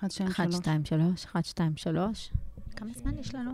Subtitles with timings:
[0.00, 0.54] 1, 2, 1, 3.
[0.54, 2.30] 2, 3, 1, 2, 3.
[2.76, 3.50] כמה זמן יש לנו?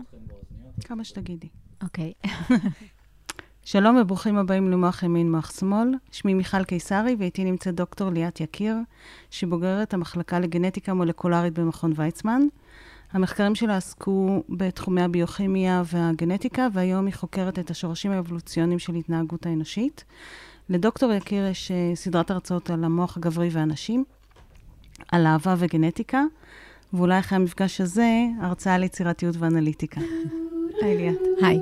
[0.81, 1.47] כמה שתגידי.
[1.83, 2.13] אוקיי.
[3.63, 5.87] שלום וברוכים הבאים למוח ימין, מוח שמאל.
[6.11, 8.75] שמי מיכל קיסרי ואיתי נמצאת דוקטור ליאת יקיר,
[9.29, 12.41] שהיא בוגרת המחלקה לגנטיקה מולקולרית במכון ויצמן.
[13.11, 20.03] המחקרים שלה עסקו בתחומי הביוכימיה והגנטיקה, והיום היא חוקרת את השורשים האבולוציוניים של התנהגות האנושית.
[20.69, 24.03] לדוקטור יקיר יש אה, סדרת הרצאות על המוח הגברי והנשים,
[25.11, 26.23] על אהבה וגנטיקה,
[26.93, 28.09] ואולי אחרי המפגש הזה,
[28.41, 30.01] הרצאה על יצירתיות ואנליטיקה.
[30.81, 31.17] היי ליאת.
[31.41, 31.59] היי.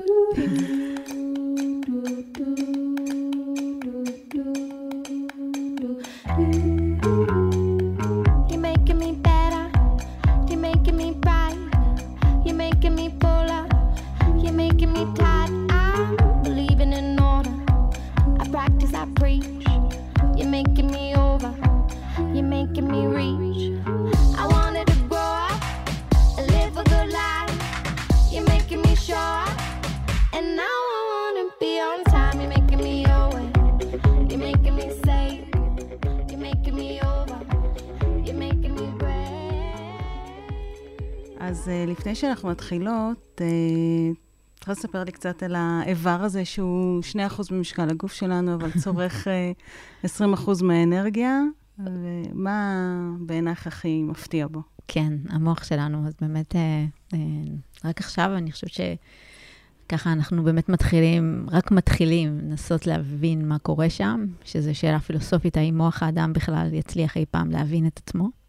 [41.54, 44.16] אז uh, לפני שאנחנו מתחילות, uh,
[44.56, 47.16] צריכה לספר לי קצת על האיבר הזה, שהוא 2%
[47.52, 49.28] ממשקל הגוף שלנו, אבל צורך
[50.04, 51.40] uh, 20% מהאנרגיה,
[51.80, 54.62] ומה בעינייך הכי מפתיע בו?
[54.88, 57.20] כן, המוח שלנו, אז באמת, אה, אה,
[57.86, 58.72] רק עכשיו אני חושבת
[59.88, 65.78] שככה אנחנו באמת מתחילים, רק מתחילים לנסות להבין מה קורה שם, שזו שאלה פילוסופית, האם
[65.78, 68.42] מוח האדם בכלל יצליח אי פעם להבין את עצמו.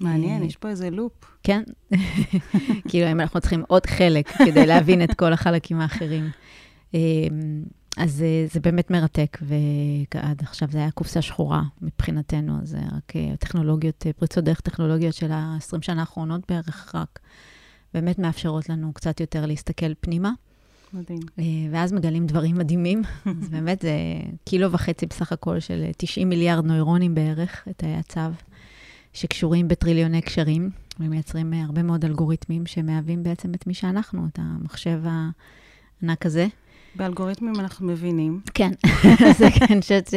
[0.00, 1.12] מעניין, אה, יש פה איזה לופ.
[1.42, 1.62] כן,
[2.88, 6.30] כאילו, אם אנחנו צריכים עוד חלק כדי להבין את כל החלקים האחרים.
[6.94, 7.00] אה,
[7.96, 13.12] אז אה, זה באמת מרתק, ועד עכשיו זה היה קופסה שחורה מבחינתנו, אז זה רק
[13.38, 17.18] טכנולוגיות, פריצות דרך טכנולוגיות של ה-20 שנה האחרונות בערך, רק
[17.94, 20.32] באמת מאפשרות לנו קצת יותר להסתכל פנימה,
[20.92, 21.20] מדהים.
[21.70, 23.02] ואז מגלים דברים מדהימים.
[23.24, 23.92] אז באמת זה
[24.44, 28.20] קילו וחצי בסך הכל של אה, 90 מיליארד נוירונים בערך, את הצו,
[29.16, 35.00] שקשורים בטריליוני קשרים, ומייצרים אה, הרבה מאוד אלגוריתמים שמהווים בעצם את מי שאנחנו, את המחשב
[36.02, 36.46] הענק הזה.
[36.96, 38.40] באלגוריתמים אנחנו מבינים.
[38.54, 38.70] כן,
[39.38, 40.10] זה כן, אני חושבת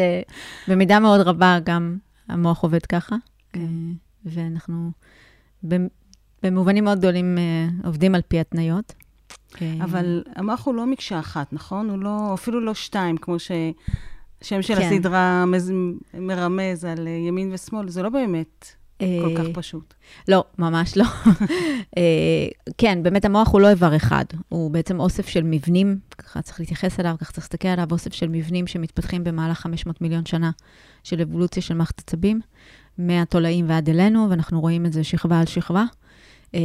[0.68, 3.16] שבמידה מאוד רבה גם המוח עובד ככה,
[3.54, 3.60] כן.
[3.60, 3.66] אה,
[4.26, 4.92] ואנחנו
[5.64, 5.88] במ-
[6.44, 8.94] במובנים מאוד גדולים אה, עובדים על פי התניות.
[9.62, 11.90] אה, אבל המוח הוא לא מקשה אחת, נכון?
[11.90, 14.82] הוא לא, אפילו לא שתיים, כמו ששם של כן.
[14.82, 15.72] הסדרה מז-
[16.14, 18.66] מרמז על ימין ושמאל, זה לא באמת
[19.00, 19.06] כל
[19.38, 19.94] אה, כך פשוט.
[20.28, 21.04] לא, ממש לא.
[21.98, 26.60] אה, כן, באמת המוח הוא לא איבר אחד, הוא בעצם אוסף של מבנים, ככה צריך
[26.60, 30.52] להתייחס אליו, ככה צריך להסתכל עליו, אוסף של מבנים שמתפתחים במהלך 500 מיליון שנה
[31.04, 32.42] של אבולוציה של מערכת עצבים,
[32.98, 35.84] מהתולעים ועד אלינו, ואנחנו רואים את זה שכבה על שכבה.
[36.56, 36.60] אה,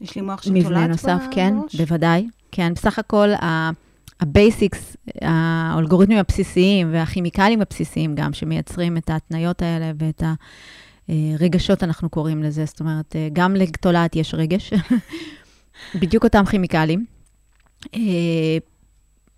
[0.00, 1.34] יש לי מוח של מבנה תולעת נוסף, בראש?
[1.34, 2.28] כן, בוודאי.
[2.52, 3.70] כן, בסך הכל ה-
[4.20, 10.22] ה basics, האלגוריתמים הבסיסיים והכימיקלים הבסיסיים גם, שמייצרים את ההתניות האלה ואת
[11.08, 12.64] הרגשות, אנחנו קוראים לזה.
[12.64, 14.72] זאת אומרת, אה, גם לתולעת יש רגש,
[16.00, 17.06] בדיוק אותם כימיקלים.
[17.94, 18.58] אה,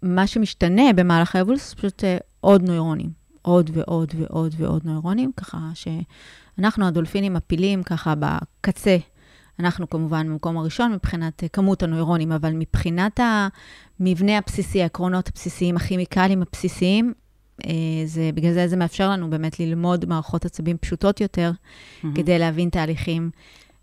[0.02, 3.10] מה שמשתנה במהלך האבולוציה זה פשוט אה, עוד נוירונים,
[3.42, 8.96] עוד ועוד ועוד ועוד נוירונים, ככה שאנחנו, הדולפינים, הפילים ככה בקצה
[9.58, 13.20] אנחנו כמובן במקום הראשון מבחינת אה, כמות הנוירונים, אבל מבחינת
[14.00, 17.25] המבנה הבסיסי, העקרונות הבסיסיים, הכימיקלים הבסיסיים, אה,
[18.06, 21.50] זה, בגלל זה זה מאפשר לנו באמת ללמוד מערכות עצבים פשוטות יותר,
[22.02, 22.16] מהמם.
[22.16, 23.30] כדי להבין תהליכים.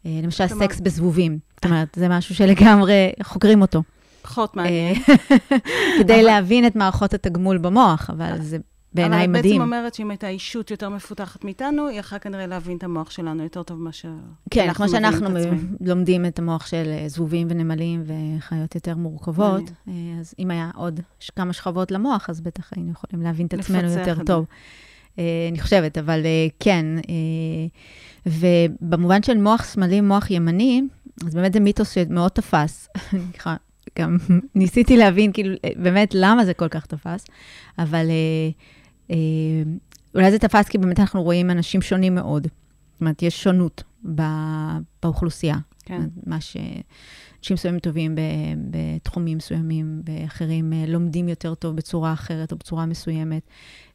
[0.06, 1.38] אה, למשל, כלומר- סקס בזבובים.
[1.56, 3.84] זאת אומרת, זה משהו שלגמרי חוקרים אותו.
[4.22, 4.96] פחות מעניין.
[4.96, 5.16] אה,
[6.00, 8.58] כדי אבל- להבין את מערכות התגמול במוח, אבל זה
[8.94, 9.52] בעיניי אבל את מדהים.
[9.52, 13.44] בעצם אומרת שאם הייתה אישות יותר מפותחת מאיתנו, היא יכלה כנראה להבין את המוח שלנו
[13.44, 14.10] יותר טוב מאשר
[14.50, 15.58] כן, כמו שאנחנו את.
[15.82, 21.00] לומדים את המוח של אה, זבובים ונמלים וחיות יותר מורכבות, אה, אז אם היה עוד
[21.36, 24.16] כמה שכבות למוח, אז בטח היינו יכולים להבין את עצמנו יותר.
[24.26, 24.46] טוב.
[25.20, 26.20] אה, אני חושבת, אבל
[26.60, 26.86] כן.
[28.26, 30.82] ובמובן של מוח שמאלי, מוח ימני,
[31.28, 32.90] אז באמת זה מיתוס שמאוד תפס.
[34.00, 34.18] גם
[34.56, 37.26] ניסיתי להבין, כאילו, באמת, למה זה כל כך תפס,
[37.80, 38.06] אבל
[40.16, 42.44] אולי זה תפס כי באמת אנחנו רואים אנשים שונים מאוד.
[42.44, 43.84] זאת אומרת, יש שונות
[45.02, 45.58] באוכלוסייה.
[45.86, 46.02] כן.
[46.26, 46.58] מה ש...
[47.44, 48.20] אנשים מסוימים טובים ב-
[48.70, 53.42] בתחומים מסוימים, ואחרים אה, לומדים יותר טוב בצורה אחרת או בצורה מסוימת.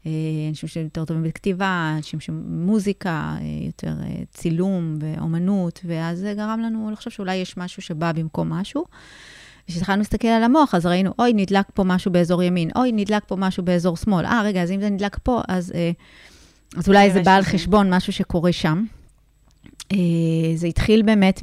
[0.06, 0.10] אה,
[0.48, 6.90] אנשים שיותר טובים בכתיבה, אנשים שמוזיקה, אה, יותר אה, צילום ואומנות, ואז זה גרם לנו
[6.90, 8.84] לחשוב שאולי יש משהו שבא במקום משהו.
[9.68, 13.36] כשהתחלנו להסתכל על המוח, אז ראינו, אוי, נדלק פה משהו באזור ימין, אוי, נדלק פה
[13.36, 14.26] משהו באזור שמאל.
[14.26, 15.90] אה, רגע, אז אם זה נדלק פה, אז, אה,
[16.76, 18.84] אז אולי זה כנראה בא על חשבון משהו שקורה שם.
[19.92, 21.42] אה, זה התחיל באמת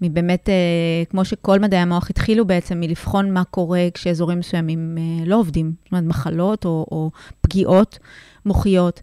[0.00, 5.36] מבאמת, אה, כמו שכל מדעי המוח התחילו בעצם מלבחון מה קורה כשאזורים מסוימים אה, לא
[5.36, 7.10] עובדים, זאת אומרת, מחלות או, או
[7.40, 7.98] פגיעות
[8.46, 9.00] מוחיות.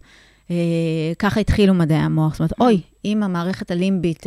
[1.18, 2.32] ככה התחילו מדעי המוח.
[2.32, 4.26] זאת אומרת, אוי, אם המערכת הלימבית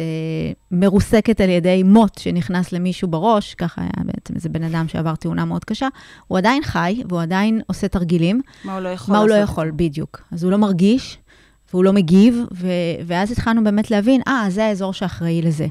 [0.72, 5.46] מרוסקת על ידי מוט שנכנס למישהו בראש, ככה היה בעצם איזה בן אדם שעבר תאונה
[5.46, 5.88] מאוד קשה,
[6.28, 8.42] הוא עדיין חי והוא עדיין עושה תרגילים.
[8.64, 10.22] מה הוא לא יכול מה הוא לא יכול, בדיוק.
[10.32, 11.18] אז הוא לא מרגיש,
[11.74, 12.68] והוא לא מגיב, ו-
[13.06, 15.68] ואז התחלנו באמת להבין, אה, ah, זה האזור שאחראי לזה.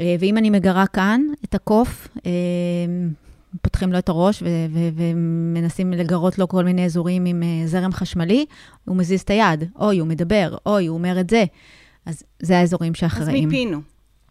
[0.00, 2.30] אה, ואם אני מגרה כאן את הקוף, אה,
[3.62, 7.92] פותחים לו את הראש ו- ו- ומנסים לגרות לו כל מיני אזורים עם אה, זרם
[7.92, 8.46] חשמלי,
[8.84, 11.44] הוא מזיז את היד, אוי, הוא מדבר, אוי, הוא אומר את זה.
[12.06, 13.48] אז זה האזורים שאחראים.
[13.48, 13.80] אז מיפינו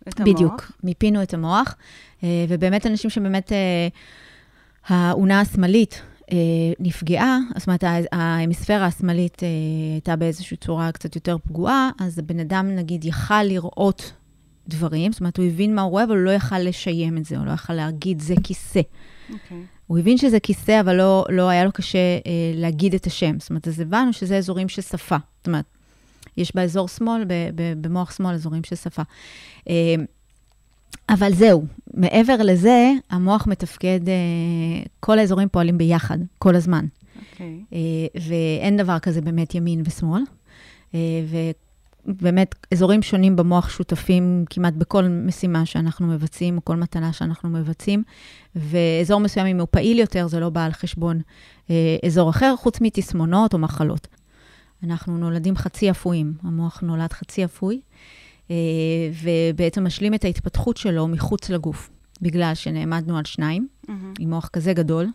[0.07, 0.33] את המוח.
[0.33, 1.75] בדיוק, מיפינו את המוח,
[2.23, 3.51] ובאמת אנשים שבאמת,
[4.87, 6.01] האונה השמאלית,
[6.31, 6.37] אה,
[6.79, 9.47] נפגעה, זאת אומרת, ההמיספירה השמאלית אה,
[9.93, 14.11] הייתה באיזושהי צורה קצת יותר פגועה, אז הבן אדם, נגיד, יכל לראות
[14.67, 17.37] דברים, זאת אומרת, הוא הבין מה הוא רואה, אבל הוא לא יכל לשיים את זה,
[17.37, 18.79] הוא לא יכל להגיד, זה כיסא.
[18.79, 19.33] Okay.
[19.33, 19.63] אוקיי.
[19.87, 23.39] הוא הבין שזה כיסא, אבל לא, לא היה לו קשה אה, להגיד את השם.
[23.39, 25.17] זאת אומרת, אז הבנו שזה אזורים של שפה.
[25.37, 25.65] זאת אומרת,
[26.37, 29.01] יש באזור שמאל, ב, ב, במוח שמאל, אזורים של שפה.
[29.69, 29.95] אה,
[31.09, 34.13] אבל זהו, מעבר לזה, המוח מתפקד, אה,
[34.99, 36.85] כל האזורים פועלים ביחד, כל הזמן.
[36.85, 37.31] Okay.
[37.33, 37.63] אוקיי.
[37.73, 40.21] אה, ואין דבר כזה באמת ימין ושמאל.
[40.95, 40.99] אה,
[42.07, 48.03] ובאמת, אזורים שונים במוח שותפים כמעט בכל משימה שאנחנו מבצעים, או כל מטלה שאנחנו מבצעים.
[48.55, 51.21] ואזור מסוים, אם הוא פעיל יותר, זה לא בא על חשבון
[52.05, 54.07] אזור אחר, חוץ מתסמונות או מחלות.
[54.83, 57.81] אנחנו נולדים חצי אפויים, המוח נולד חצי אפוי.
[58.51, 58.55] אה,
[59.23, 61.89] ובעצם משלים את ההתפתחות שלו מחוץ לגוף,
[62.21, 63.91] בגלל שנעמדנו על שניים, mm-hmm.
[64.19, 65.07] עם מוח כזה גדול.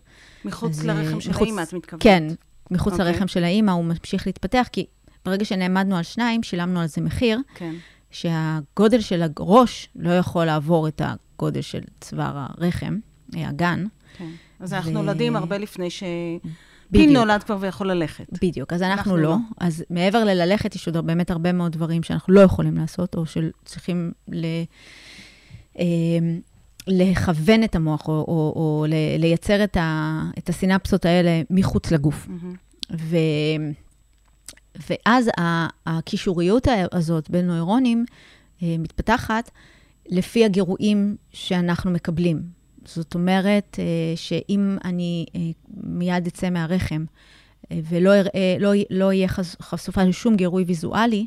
[0.45, 2.03] מחוץ אז, לרחם של מחוץ, האימא, את מתכוונת?
[2.03, 2.25] כן,
[2.71, 2.97] מחוץ okay.
[2.97, 3.13] אוקיי.
[3.13, 4.87] לרחם של האימא, הוא ממשיך להתפתח, כי
[5.25, 7.75] ברגע שנעמדנו על שניים, שילמנו על זה מחיר, כן.
[8.11, 12.99] שהגודל של הראש לא יכול לעבור את הגודל של צוואר הרחם,
[13.33, 13.85] הגן.
[14.19, 14.31] כן.
[14.61, 14.77] אז ו...
[14.77, 16.03] אנחנו נולדים הרבה לפני ש...
[16.93, 18.27] פיל נולד כבר ויכול ללכת.
[18.43, 19.31] בדיוק, אז אנחנו, אנחנו לא.
[19.31, 19.37] לא.
[19.61, 24.13] אז מעבר לללכת, יש עוד באמת הרבה מאוד דברים שאנחנו לא יכולים לעשות, או שצריכים
[24.29, 24.45] ל...
[25.79, 25.85] אה,
[26.87, 28.87] לכוון את המוח, או, או, או
[29.19, 32.27] לייצר את, ה, את הסינפסות האלה מחוץ לגוף.
[32.27, 32.95] Mm-hmm.
[34.91, 35.31] ואז
[35.87, 38.05] הקישוריות הזאת בין נוירונים
[38.63, 39.51] אה, מתפתחת
[40.09, 42.43] לפי הגירויים שאנחנו מקבלים.
[42.85, 45.41] זאת אומרת, אה, שאם אני אה,
[45.77, 47.05] מיד אצא מהרחם
[47.71, 49.29] ולא אראה, לא, לא אהיה
[49.63, 51.27] חשופה לשום גירוי ויזואלי,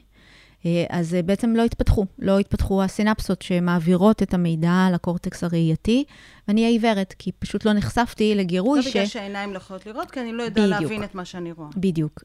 [0.90, 6.04] אז בעצם לא יתפתחו, לא יתפתחו הסינפסות שמעבירות את המידע לקורטקס הראייתי,
[6.48, 8.86] ואני אהיה עיוורת, כי פשוט לא נחשפתי לגירוי לא ש...
[8.86, 11.70] לא בגלל שהעיניים לא יכולות לראות, כי אני לא יודעה להבין את מה שאני רואה.
[11.78, 12.24] בדיוק.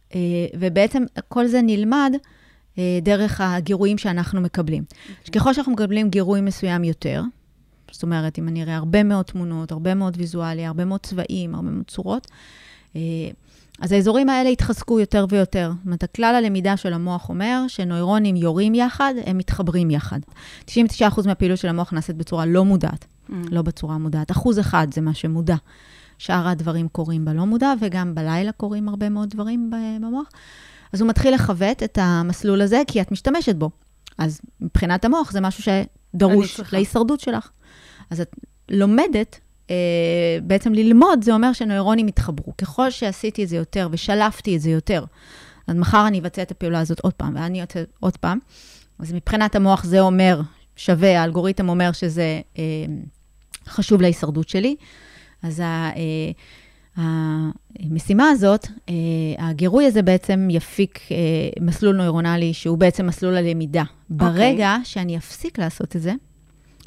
[0.58, 2.12] ובעצם כל זה נלמד
[3.02, 4.84] דרך הגירויים שאנחנו מקבלים.
[4.88, 5.10] Okay.
[5.26, 5.40] אוקיי.
[5.40, 7.22] ככל שאנחנו מקבלים גירוי מסוים יותר,
[7.90, 11.70] זאת אומרת, אם אני אראה הרבה מאוד תמונות, הרבה מאוד ויזואליה, הרבה מאוד צבעים, הרבה
[11.70, 12.26] מאוד צורות,
[12.96, 13.00] אה,
[13.80, 15.72] אז האזורים האלה יתחזקו יותר ויותר.
[15.76, 20.20] זאת אומרת, הכלל הלמידה של המוח אומר שנוירונים יורים יחד, הם מתחברים יחד.
[20.66, 20.72] 99%
[21.26, 23.32] מהפעילות של המוח נעשית בצורה לא מודעת, mm.
[23.50, 24.30] לא בצורה מודעת.
[24.30, 25.56] אחוז אחד זה מה שמודע.
[26.18, 30.28] שאר הדברים קורים בלא מודע, וגם בלילה קורים הרבה מאוד דברים במוח.
[30.92, 33.70] אז הוא מתחיל לכבט את המסלול הזה, כי את משתמשת בו.
[34.18, 37.50] אז מבחינת המוח זה משהו שדרוש להישרדות שלך.
[38.10, 38.36] אז את
[38.70, 39.40] לומדת,
[40.42, 42.56] בעצם ללמוד, זה אומר שנוירונים יתחברו.
[42.56, 45.04] ככל שעשיתי את זה יותר ושלפתי את זה יותר,
[45.66, 48.38] אז מחר אני אבצע את הפעולה הזאת עוד פעם, ואני אבצע עוד פעם.
[48.98, 50.40] אז מבחינת המוח זה אומר,
[50.76, 52.62] שווה, האלגוריתם אומר שזה אה,
[53.66, 54.76] חשוב להישרדות שלי.
[55.42, 56.32] אז ה, אה,
[57.78, 58.94] המשימה הזאת, אה,
[59.38, 61.16] הגירוי הזה בעצם יפיק אה,
[61.60, 63.82] מסלול נוירונלי שהוא בעצם מסלול הלמידה.
[63.82, 64.12] Okay.
[64.12, 64.26] אוקיי.
[64.32, 66.12] ברגע שאני אפסיק לעשות את זה,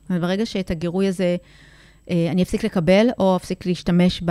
[0.10, 1.36] וברגע שאת הגירוי הזה אה,
[2.10, 4.24] אני אפסיק לקבל, או אפסיק להשתמש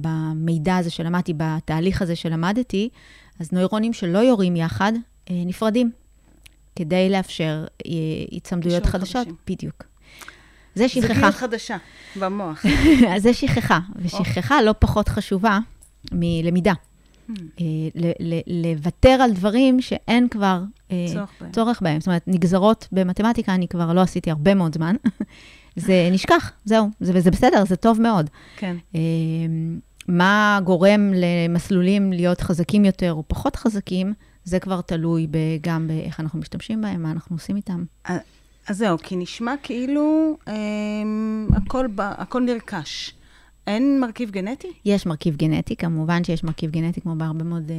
[0.00, 2.88] במידע הזה שלמדתי, בתהליך הזה שלמדתי,
[3.40, 4.92] אז נוירונים שלא יורים יחד,
[5.30, 5.90] אה, נפרדים,
[6.76, 7.90] כדי לאפשר אה,
[8.32, 9.16] הצמדויות חדשות.
[9.16, 9.34] חדשים.
[9.46, 9.84] בדיוק.
[10.74, 11.14] זה שכחה.
[11.14, 11.76] זה גיל חדשה
[12.16, 12.64] במוח.
[13.14, 15.58] אז זה שכחה, ושכחה לא פחות חשובה
[16.12, 16.72] מלמידה.
[17.28, 17.32] Hmm.
[18.46, 20.62] לוותר על דברים שאין כבר.
[21.52, 22.00] צורך בהם.
[22.00, 24.96] זאת אומרת, נגזרות במתמטיקה, אני כבר לא עשיתי הרבה מאוד זמן.
[25.76, 28.30] זה נשכח, זהו, זה, וזה בסדר, זה טוב מאוד.
[28.56, 28.76] כן.
[30.08, 34.12] מה גורם למסלולים להיות חזקים יותר או פחות חזקים,
[34.44, 35.26] זה כבר תלוי
[35.60, 37.84] גם באיך אנחנו משתמשים בהם, מה אנחנו עושים איתם.
[38.68, 40.54] אז זהו, כי נשמע כאילו אה,
[41.56, 43.14] הכל, הכל נרכש.
[43.66, 44.72] אין מרכיב גנטי?
[44.84, 47.76] יש מרכיב גנטי, כמובן שיש מרכיב גנטי, כמו בהרבה מאוד אה,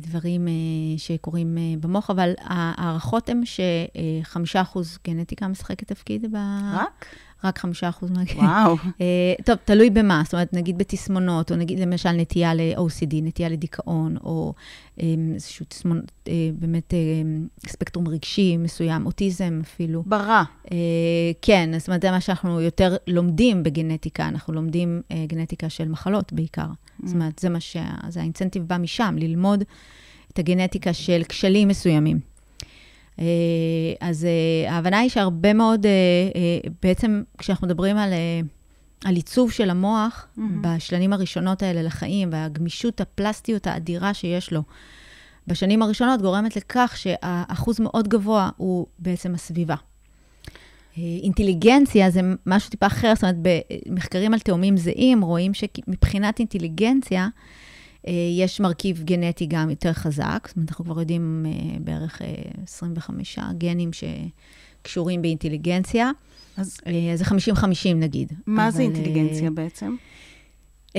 [0.00, 0.52] דברים אה,
[0.96, 6.36] שקורים אה, במוח, אבל ההערכות הן שחמישה אחוז גנטיקה משחקת תפקיד ב...
[6.74, 7.06] רק?
[7.44, 8.40] רק חמישה אחוז מהגנטיקה.
[8.40, 8.76] וואו.
[9.46, 14.54] טוב, תלוי במה, זאת אומרת, נגיד בתסמונות, או נגיד למשל נטייה ל-OCD, נטייה לדיכאון, או
[15.34, 16.00] איזשהו תסמון,
[16.58, 16.94] באמת
[17.66, 20.02] ספקטרום רגשי מסוים, אוטיזם אפילו.
[20.06, 20.42] ברע.
[21.42, 26.68] כן, זאת אומרת, זה מה שאנחנו יותר לומדים בגנטיקה, אנחנו לומדים גנטיקה של מחלות בעיקר.
[27.02, 27.76] זאת אומרת, זה מה ש...
[28.08, 29.64] זה האינסנטיב בא משם, ללמוד
[30.32, 32.20] את הגנטיקה של כשלים מסוימים.
[33.18, 33.24] אה,
[34.00, 35.90] אז אה, ההבנה היא שהרבה מאוד, אה,
[36.82, 38.12] בעצם כשאנחנו מדברים על,
[39.04, 40.40] על עיצוב של המוח, mm-hmm.
[40.60, 44.62] בשנים הראשונות האלה לחיים, והגמישות, הפלסטיות האדירה שיש לו,
[45.46, 49.74] בשנים הראשונות גורמת לכך שהאחוז מאוד גבוה הוא בעצם הסביבה.
[50.96, 53.36] אינטליגנציה זה משהו טיפה אחר, זאת אומרת,
[53.86, 57.28] במחקרים על תאומים זהים, רואים שמבחינת אינטליגנציה,
[58.06, 62.22] אה, יש מרכיב גנטי גם יותר חזק, זאת אומרת, אנחנו כבר יודעים אה, בערך
[62.62, 66.10] 25 אה, גנים שקשורים באינטליגנציה.
[66.56, 66.78] אז
[67.14, 68.32] זה 50-50 נגיד.
[68.46, 69.96] מה אבל, זה אינטליגנציה בעצם?
[70.94, 70.96] Uh,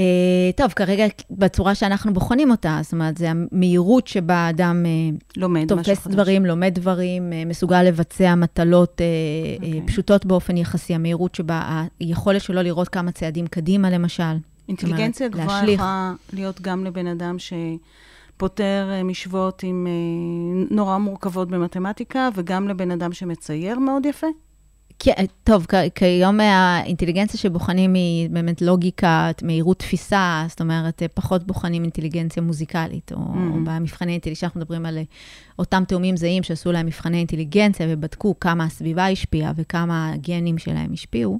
[0.55, 6.07] טוב, כרגע בצורה שאנחנו בוחנים אותה, זאת אומרת, זה המהירות שבה האדם uh, לומד תופס
[6.07, 9.65] דברים, לומד דברים, uh, מסוגל לבצע מטלות okay.
[9.65, 9.81] אוקיי.
[9.87, 14.23] פשוטות באופן יחסי, המהירות שבה, היכולת שלו לראות כמה צעדים קדימה, למשל.
[14.67, 19.87] אינטליגנציה גבוהה יכולה להיות גם לבן אדם שפותר משוואות עם
[20.71, 24.27] נורא מורכבות במתמטיקה, וגם לבן אדם שמצייר מאוד יפה?
[24.99, 32.43] כן, טוב, כיום האינטליגנציה שבוחנים היא באמת לוגיקה, מהירות תפיסה, זאת אומרת, פחות בוחנים אינטליגנציה
[32.43, 33.37] מוזיקלית, או, mm.
[33.37, 34.99] או במבחני אינטליגנציה, אנחנו מדברים על
[35.59, 41.39] אותם תאומים זהים שעשו להם מבחני אינטליגנציה ובדקו כמה הסביבה השפיעה וכמה הגנים שלהם השפיעו.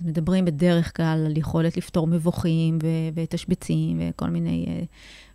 [0.00, 2.78] אז מדברים בדרך כלל על יכולת לפתור מבוכים
[3.14, 4.86] ותשבצים וכל מיני uh,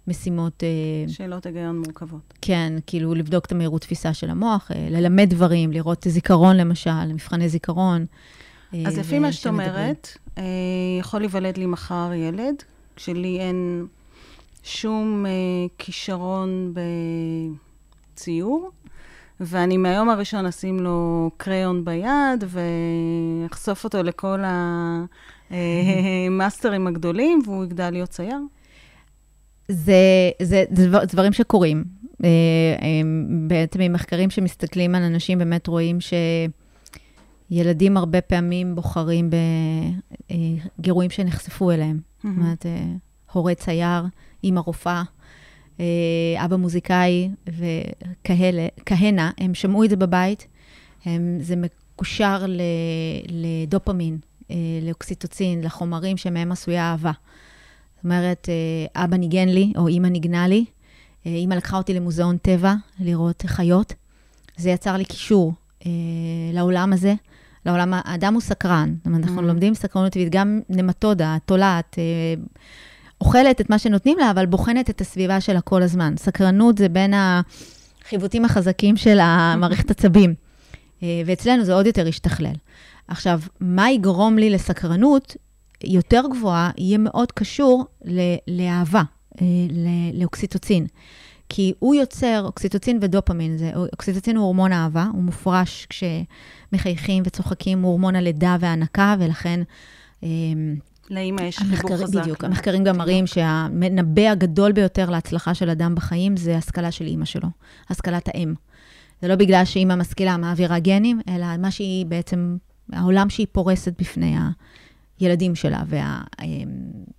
[0.08, 0.64] משימות...
[1.08, 2.34] Uh, שאלות היגיון מורכבות.
[2.42, 7.50] כן, כאילו לבדוק את המהירות תפיסה של המוח, uh, ללמד דברים, לראות זיכרון למשל, מבחני
[7.50, 8.06] זיכרון.
[8.86, 10.18] אז לפי מה שאת אומרת,
[11.00, 12.56] יכול להיוולד לי מחר ילד,
[12.96, 13.86] כשלי אין
[14.64, 15.26] שום
[15.78, 16.74] כישרון
[18.14, 18.72] בציור,
[19.40, 24.44] ואני מהיום הראשון אשים לו קריון ביד, ואחשוף אותו לכל
[26.30, 28.40] המאסטרים הגדולים, והוא יגדל להיות צייר.
[29.68, 31.84] זה, זה, זה דברים שקורים.
[32.24, 32.30] אה,
[33.48, 35.98] בעצם ממחקרים שמסתכלים על אנשים, באמת רואים
[37.52, 39.30] שילדים הרבה פעמים בוחרים
[40.80, 42.00] בגירויים שנחשפו אליהם.
[42.24, 42.86] זאת אומרת, אה,
[43.32, 44.04] הורה צייר,
[44.44, 45.04] אימא רופאה.
[45.80, 50.48] אה, אבא מוזיקאי וכהנה, הם שמעו את זה בבית,
[51.06, 52.46] הם, זה מקושר
[53.30, 54.18] לדופמין,
[54.52, 57.12] אה, לאוקסיטוצין, לחומרים שמהם עשויה אהבה.
[57.98, 60.66] זאת אומרת, אה, אבא ניגן לי, או אימא ניגנה לי,
[61.26, 63.94] אימא לקחה אותי למוזיאון טבע לראות חיות.
[64.58, 65.54] זה יצר לי קישור
[66.54, 67.14] לעולם הזה.
[67.66, 68.94] לעולם, האדם הוא סקרן.
[68.98, 69.46] זאת אומרת, אנחנו mm.
[69.46, 71.96] לומדים סקרנות טבעית, גם נמטודה, תולעת,
[73.22, 76.14] אוכלת את מה שנותנים לה, אבל בוחנת את הסביבה שלה כל הזמן.
[76.18, 80.34] סקרנות זה בין החיווטים החזקים של המערכת עצבים.
[81.04, 82.56] אה, ואצלנו זה עוד יותר ישתכלל.
[83.08, 85.36] עכשיו, מה יגרום לי לסקרנות
[85.84, 87.86] יותר גבוהה, יהיה מאוד קשור
[88.48, 89.04] לאהבה,
[89.42, 89.46] אה,
[90.14, 90.88] לאוקסיטוצין.
[91.50, 97.90] כי הוא יוצר, אוקסיטוצין ודופמין, זה, אוקסיטוצין הוא הורמון אהבה, הוא מופרש כשמחייכים וצוחקים, הוא
[97.90, 99.60] הורמון הלידה וההנקה, ולכן
[101.10, 102.20] לאמא יש חיבור חזק.
[102.22, 107.26] בדיוק, המחקרים גם מראים שהמנבא הגדול ביותר להצלחה של אדם בחיים זה השכלה של אימא
[107.26, 107.48] שלו,
[107.90, 108.54] השכלת האם.
[109.22, 112.58] זה לא בגלל שאימא משכילה מעבירה גנים, אלא מה שהיא בעצם,
[112.94, 114.38] העולם שהיא פורסת בפני
[115.20, 115.84] הילדים שלה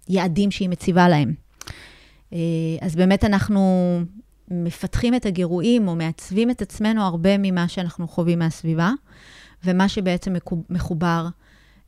[0.09, 1.35] והיעדים שהיא מציבה להם.
[2.33, 2.39] אה,
[2.81, 3.61] אז באמת אנחנו
[4.51, 8.91] מפתחים את הגירויים או מעצבים את עצמנו הרבה ממה שאנחנו חווים מהסביבה,
[9.65, 10.35] ומה שבעצם
[10.71, 11.29] מחובר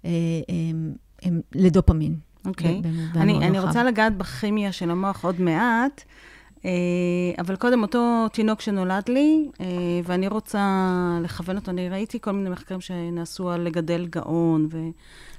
[0.04, 0.10] אה,
[0.50, 0.54] אה,
[1.22, 2.16] הם לדופמין.
[2.44, 2.82] אוקיי.
[2.84, 3.18] Okay.
[3.18, 6.29] אני, אני רוצה לגעת בכימיה של המוח עוד מעט, אה,
[7.38, 9.66] אבל קודם, אותו תינוק שנולד לי, אה,
[10.04, 10.60] ואני רוצה
[11.22, 14.82] לכוון אותו, אני ראיתי כל מיני מחקרים שנעשו על לגדל גאון וכל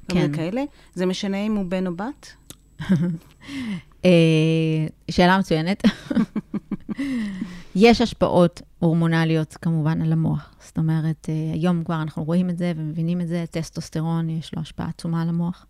[0.08, 0.22] כן.
[0.22, 0.64] מיני כאלה.
[0.94, 2.34] זה משנה אם הוא בן או בת?
[4.06, 4.10] אה,
[5.12, 5.84] שאלה מצוינת.
[7.76, 10.54] יש השפעות הורמונליות כמובן על המוח.
[10.60, 14.88] זאת אומרת, היום כבר אנחנו רואים את זה ומבינים את זה, טסטוסטרון, יש לו השפעה
[14.88, 15.66] עצומה על המוח.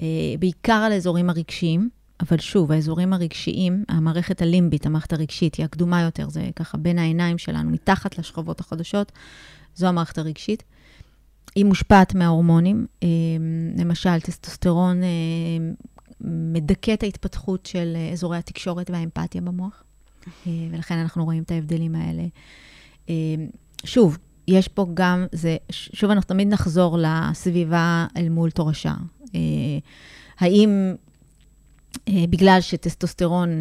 [0.00, 0.04] אה,
[0.38, 1.88] בעיקר על האזורים הרגשיים,
[2.20, 7.38] אבל שוב, האזורים הרגשיים, המערכת הלימבית, המערכת הרגשית, היא הקדומה יותר, זה ככה בין העיניים
[7.38, 9.12] שלנו, מתחת לשכבות החדשות,
[9.74, 10.62] זו המערכת הרגשית.
[11.54, 13.08] היא מושפעת מההורמונים, אה,
[13.78, 15.08] למשל, טסטוסטרון אה,
[16.20, 19.82] מדכא את ההתפתחות של אזורי התקשורת והאמפתיה במוח.
[20.46, 22.22] אה, ולכן אנחנו רואים את ההבדלים האלה.
[23.84, 24.18] שוב,
[24.48, 28.94] יש פה גם, זה, שוב, אנחנו תמיד נחזור לסביבה אל מול תורשה.
[30.38, 30.94] האם
[32.30, 33.58] בגלל שטסטוסטרון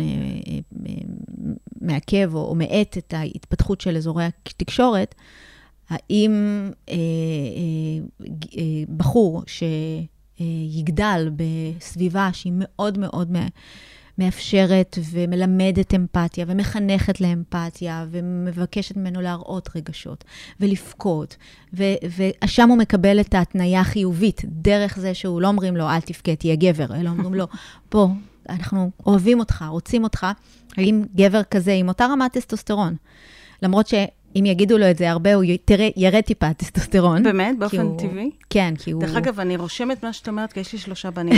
[1.82, 5.16] מעכב או מאט את ההתפתחות של אזורי התקשורת,
[5.90, 6.70] האם
[8.98, 9.44] בחור
[10.38, 13.32] שיגדל בסביבה שהיא מאוד מאוד
[14.18, 20.24] מאפשרת ומלמדת אמפתיה ומחנכת לאמפתיה ומבקשת ממנו להראות רגשות
[20.60, 21.36] ולבכות,
[21.74, 26.56] ושם הוא מקבל את ההתניה החיובית, דרך זה שהוא לא אומרים לו, אל תבכה, תהיה
[26.56, 27.48] גבר, אלא אומרים לו,
[27.92, 28.08] בוא,
[28.50, 30.28] אנחנו אוהבים אותך, רוצים אותך.
[30.78, 32.96] האם גבר כזה עם אותה רמת טסטוסטרון,
[33.62, 33.94] למרות ש...
[34.36, 35.44] אם יגידו לו את זה הרבה, הוא
[35.96, 37.24] ירד טיפה טסטוסטרון.
[37.24, 37.60] באמת?
[37.60, 38.30] באופן הוא, טבעי?
[38.50, 39.02] כן, כי הוא...
[39.02, 41.34] דרך אגב, אני רושמת מה שאת אומרת, כי יש לי שלושה בנים.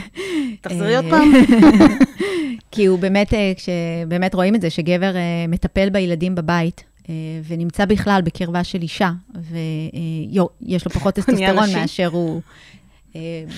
[0.62, 1.32] תחזרי עוד פעם.
[2.72, 7.14] כי הוא באמת, אה, כשבאמת רואים את זה, שגבר אה, מטפל בילדים בבית, אה,
[7.48, 12.40] ונמצא בכלל בקרבה של אישה, ויש לו פחות טסטוסטרון מאשר הוא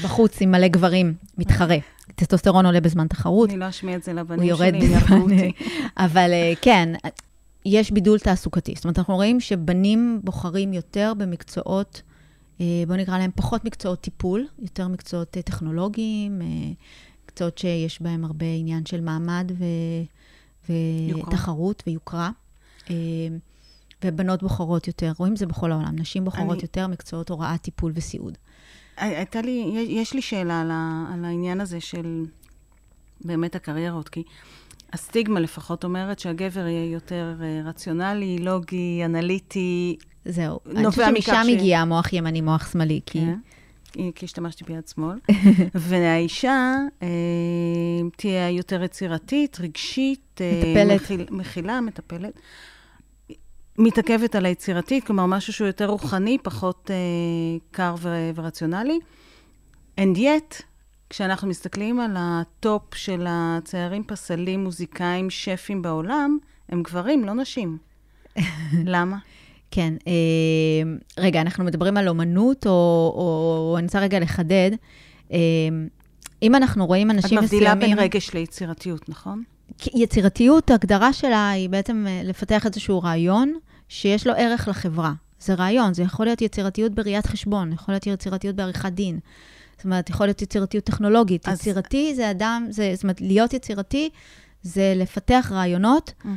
[0.03, 1.77] בחוץ עם מלא גברים, מתחרה.
[2.15, 3.51] טסטוסטרון עולה בזמן תחרות.
[3.51, 5.53] אני לא אשמיע את זה לבנים שלי, יעברו אותי.
[5.99, 6.31] אבל
[6.63, 6.89] כן,
[7.65, 8.73] יש בידול תעסוקתי.
[8.75, 12.03] זאת אומרת, אנחנו רואים שבנים בוחרים יותר במקצועות,
[12.59, 16.43] בואו נקרא להם פחות מקצועות טיפול, יותר מקצועות טכנולוגיים,
[17.25, 19.65] מקצועות שיש בהם הרבה עניין של מעמד ו...
[20.69, 22.31] ותחרות ויוקרה.
[22.91, 22.97] אה,
[24.05, 26.63] ובנות בוחרות יותר, רואים זה בכל העולם, נשים בוחרות אני...
[26.63, 28.39] יותר מקצועות הוראה, טיפול וסיעוד.
[28.97, 32.25] הייתה לי, יש לי שאלה על, ה, על העניין הזה של
[33.25, 34.23] באמת הקריירות, כי
[34.93, 39.97] הסטיגמה לפחות אומרת שהגבר יהיה יותר אה, רציונלי, לוגי, אנליטי.
[40.25, 40.59] זהו.
[40.71, 41.43] אני חושבת שמשם.
[41.53, 43.21] הגיע המוח ימני, מוח שמאלי, כי...
[43.21, 43.39] כן.
[44.15, 45.19] כי השתמשתי ביד שמאל,
[45.75, 47.09] והאישה אה,
[48.17, 51.01] תהיה יותר יצירתית, רגשית, אה, מטפלת.
[51.01, 52.41] מכיל, מכילה, מטפלת.
[53.79, 56.97] מתעכבת על היצירתית, כלומר, משהו שהוא יותר רוחני, פחות אה,
[57.71, 58.99] קר ו- ורציונלי.
[60.01, 60.63] And yet,
[61.13, 67.79] כשאנחנו מסתכלים על ה top של הציירים, פסלים, מוזיקאים, שפים בעולם, הם גברים, לא נשים.
[68.95, 69.17] למה?
[69.71, 69.95] כן.
[70.07, 70.13] אה,
[71.19, 73.23] רגע, אנחנו מדברים על אומנות, או, או,
[73.71, 74.71] או אני רוצה רגע לחדד.
[75.33, 75.39] אה,
[76.43, 77.69] אם אנחנו רואים אנשים מסוימים...
[77.69, 79.43] את מבדילה בין רגש ליצירתיות, נכון?
[79.95, 83.55] יצירתיות, ההגדרה שלה היא בעצם אה, לפתח איזשהו רעיון
[83.89, 85.13] שיש לו ערך לחברה.
[85.41, 89.19] זה רעיון, זה יכול להיות יצירתיות בראיית חשבון, יכול להיות יצירתיות בעריכת דין.
[89.83, 91.49] זאת אומרת, יכול להיות יצירתיות טכנולוגית.
[91.49, 91.61] אז...
[91.61, 94.11] יצירתי זה אדם, זה, זאת אומרת, להיות יצירתי
[94.63, 96.29] זה לפתח רעיונות mm-hmm.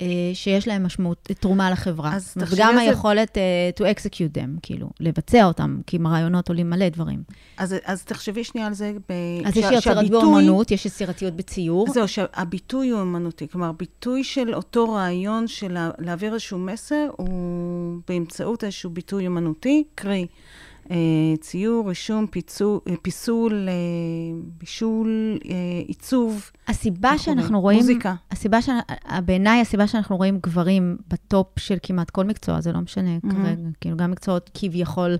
[0.00, 2.14] אה, שיש להם משמעות, תרומה לחברה.
[2.14, 2.80] אז תחשבי וגם זה...
[2.80, 3.38] היכולת
[3.76, 7.22] uh, to execute them, כאילו, לבצע אותם, כי עם הרעיונות עולים מלא דברים.
[7.56, 8.92] אז, אז תחשבי שנייה על זה.
[9.08, 9.12] ב...
[9.44, 9.56] אז ש...
[9.56, 10.20] יש יצירת שהביטוי...
[10.20, 11.92] באמנות, יש יצירתיות בציור.
[11.92, 13.48] זהו, שהביטוי הוא אמנותי.
[13.48, 20.26] כלומר, ביטוי של אותו רעיון של להעביר איזשהו מסר, הוא באמצעות איזשהו ביטוי אמנותי, קרי.
[20.90, 20.96] אה,
[21.40, 23.74] ציור, רישום, פיצול, אה, פיסול, אה,
[24.58, 25.38] בישול,
[25.86, 26.50] עיצוב.
[26.68, 27.78] הסיבה שאנחנו רואים...
[27.78, 28.14] מוזיקה.
[28.30, 28.58] הסיבה,
[29.24, 33.30] בעיניי, הסיבה שאנחנו רואים גברים ב top של כמעט כל מקצוע, זה לא משנה mm-hmm.
[33.30, 35.16] כרגע, כאילו גם מקצועות כביכול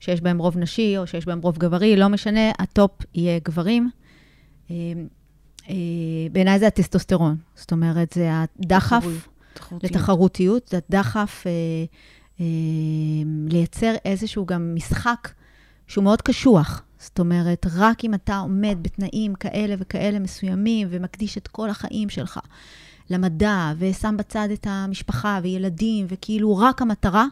[0.00, 3.90] שיש בהם רוב נשי, או שיש בהם רוב גברי, לא משנה, ה top יהיה גברים.
[6.32, 7.36] בעיניי זה הטסטוסטרון.
[7.54, 9.06] זאת אומרת, זה הדחף
[9.82, 11.46] לתחרותיות, זה הדחף...
[12.40, 12.46] אה,
[13.48, 15.28] לייצר איזשהו גם משחק
[15.86, 16.82] שהוא מאוד קשוח.
[16.98, 22.40] זאת אומרת, רק אם אתה עומד בתנאים כאלה וכאלה מסוימים ומקדיש את כל החיים שלך
[23.10, 27.26] למדע, ושם בצד את המשפחה וילדים, וכאילו רק המטרה,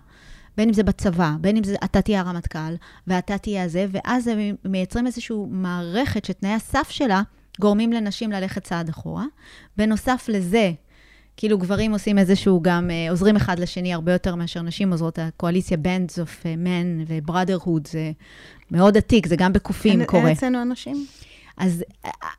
[0.56, 2.74] בין אם זה בצבא, בין אם זה אתה תהיה הרמטכ"ל,
[3.06, 7.22] ואתה תהיה הזה, ואז הם מייצרים איזושהי מערכת שתנאי הסף שלה
[7.60, 9.24] גורמים לנשים ללכת צעד אחורה.
[9.76, 10.72] בנוסף לזה,
[11.36, 15.18] כאילו גברים עושים איזשהו גם, אה, עוזרים אחד לשני הרבה יותר מאשר נשים עוזרות.
[15.18, 18.12] הקואליציה Bands of אה, Men ו-Brotherhood זה
[18.70, 20.22] מאוד עתיק, זה גם בקופים אין, קורה.
[20.22, 21.06] אין אצלנו אנשים?
[21.56, 21.84] אז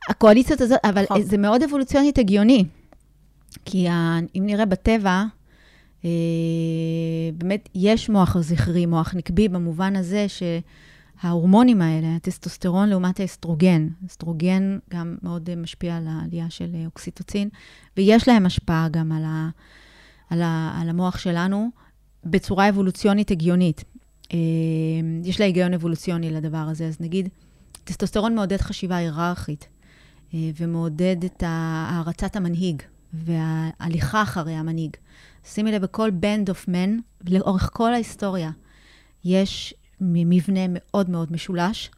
[0.08, 1.22] הקואליציות הזאת, אבל חוב.
[1.22, 2.64] זה מאוד אבולוציונית הגיוני.
[3.64, 5.24] כי ה, אם נראה בטבע,
[6.04, 6.10] אה,
[7.34, 10.42] באמת יש מוח זכרי, מוח נקבי, במובן הזה ש...
[11.20, 17.48] ההורמונים האלה, הטסטוסטרון לעומת האסטרוגן, אסטרוגן גם מאוד אה, משפיע על העלייה של אה, אוקסיטוצין,
[17.96, 19.48] ויש להם השפעה גם על, ה,
[20.30, 21.70] על, ה, על המוח שלנו
[22.24, 23.84] בצורה אבולוציונית הגיונית.
[24.32, 24.38] אה,
[25.24, 27.28] יש לה היגיון אבולוציוני לדבר הזה, אז נגיד,
[27.84, 29.68] טסטוסטרון מעודד חשיבה היררכית,
[30.34, 34.96] ומעודד את הערצת המנהיג וההליכה אחרי המנהיג.
[35.44, 36.98] שימי לב, בכל band of men,
[37.28, 38.50] לאורך כל ההיסטוריה,
[39.24, 41.90] יש מבנה מאוד מאוד משולש,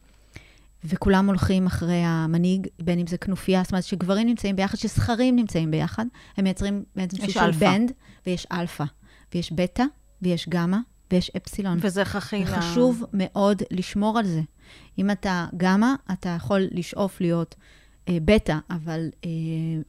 [0.83, 5.71] וכולם הולכים אחרי המנהיג, בין אם זה כנופיה, זאת אומרת שגברים נמצאים ביחד, שזכרים נמצאים
[5.71, 6.05] ביחד,
[6.37, 7.51] הם מייצרים בעצם סוג של.
[7.51, 7.91] band,
[8.27, 8.83] ויש אלפא,
[9.33, 9.83] ויש בטא,
[10.21, 10.77] ויש גמא,
[11.11, 11.77] ויש אפסילון.
[11.81, 12.47] וזה הכרחי ל...
[12.47, 14.41] וחשוב מאוד לשמור על זה.
[14.99, 17.55] אם אתה גמא, אתה יכול לשאוף להיות
[18.25, 19.29] בטא, אבל, אה,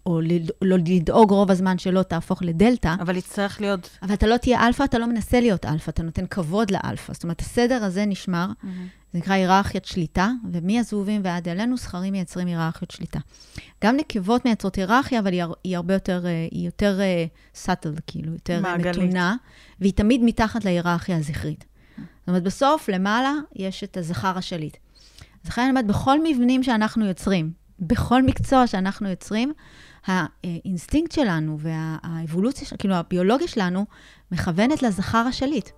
[0.07, 0.21] או
[0.63, 3.99] לא לדאוג רוב הזמן שלא תהפוך לדלתא, אבל יצטרך להיות...
[4.03, 7.13] אבל אתה לא תהיה אלפא, אתה לא מנסה להיות אלפא, אתה נותן כבוד לאלפא.
[7.13, 8.47] זאת אומרת, הסדר הזה נשמר,
[9.13, 13.19] זה נקרא היררכיית שליטה, ומהזבובים ועד אלינו, זכרים מייצרים היררכיות שליטה.
[13.85, 17.01] גם נקבות מייצרות היררכיה, אבל היא, הר- היא הרבה יותר, אה, היא יותר
[17.55, 18.97] subtle, כאילו, יותר אה, מעגלית.
[18.97, 19.37] מתונה,
[19.81, 21.65] והיא תמיד מתחת להיררכיה הזכרית.
[21.99, 24.77] זאת אומרת, בסוף, למעלה, יש את הזכר השליט.
[25.45, 29.53] אז לכן אני אומרת, בכל מבנים שאנחנו יוצרים, בכל מקצוע שאנחנו יוצרים,
[30.07, 33.87] האינסטינקט שלנו והאבולוציה, כאילו, הביולוגיה שלנו,
[34.33, 35.71] מכוונת לזכר השליט.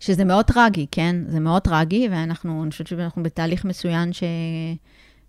[0.00, 1.16] שזה מאוד טרגי, כן?
[1.28, 4.22] זה מאוד טרגי, ואנחנו, אני חושבת שאנחנו בתהליך מצוין ש...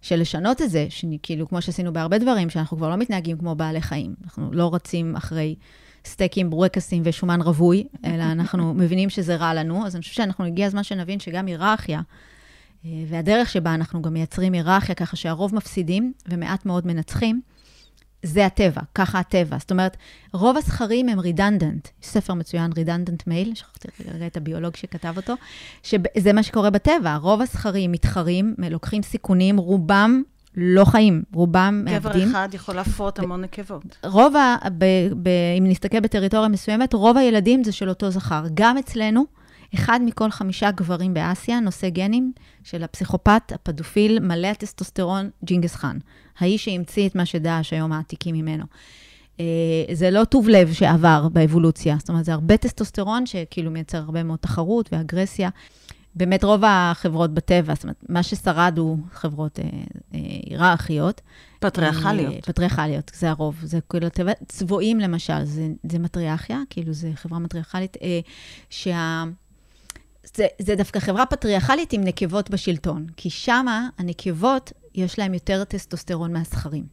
[0.01, 3.81] של לשנות את זה, שכאילו, כמו שעשינו בהרבה דברים, שאנחנו כבר לא מתנהגים כמו בעלי
[3.81, 4.15] חיים.
[4.23, 5.55] אנחנו לא רצים אחרי
[6.05, 10.67] סטייקים, בורקסים ושומן רווי, אלא אנחנו מבינים שזה רע לנו, אז אני חושבת שאנחנו, הגיע
[10.67, 12.01] הזמן שנבין שגם היררכיה,
[13.07, 17.41] והדרך שבה אנחנו גם מייצרים היררכיה, ככה שהרוב מפסידים ומעט מאוד מנצחים,
[18.23, 19.57] זה הטבע, ככה הטבע.
[19.59, 19.97] זאת אומרת,
[20.33, 21.87] רוב הזכרים הם redundant.
[22.03, 25.33] יש ספר מצוין, redundant male, שכחתי רגע את הביולוג שכתב אותו,
[25.83, 27.15] שזה מה שקורה בטבע.
[27.15, 30.23] רוב הזכרים מתחרים, לוקחים סיכונים, רובם
[30.57, 32.21] לא חיים, רובם מאבדים.
[32.21, 33.97] גבר אחד יכול להפרות המון נקבות.
[34.03, 34.55] רוב ה...
[34.77, 34.85] ב,
[35.23, 38.43] ב, אם נסתכל בטריטוריה מסוימת, רוב הילדים זה של אותו זכר.
[38.53, 39.25] גם אצלנו,
[39.75, 42.31] אחד מכל חמישה גברים באסיה נושא גנים
[42.63, 45.97] של הפסיכופת, הפדופיל, מלא הטסטוסטרון, ג'ינגס חאן.
[46.39, 48.65] האיש שהמציא את מה שדאעש היום מעתיקים ממנו.
[49.39, 49.45] אה,
[49.93, 54.39] זה לא טוב לב שעבר באבולוציה, זאת אומרת, זה הרבה טסטוסטרון שכאילו מייצר הרבה מאוד
[54.39, 55.49] תחרות ואגרסיה.
[56.15, 59.63] באמת רוב החברות בטבע, זאת אומרת, מה ששרד הוא חברות אה,
[60.13, 61.21] אה, היררכיות.
[61.59, 62.33] פטריארכליות.
[62.33, 63.55] אה, פטריארכליות, זה הרוב.
[63.63, 68.19] זה כאילו, טבע, צבועים למשל, זה, זה מטריארכיה, כאילו זה חברה מטריארכלית, אה,
[68.69, 69.23] שה...
[70.35, 76.33] זה, זה דווקא חברה פטריארכלית עם נקבות בשלטון, כי שמה הנקבות, יש להן יותר טסטוסטרון
[76.33, 76.83] מהזכרים.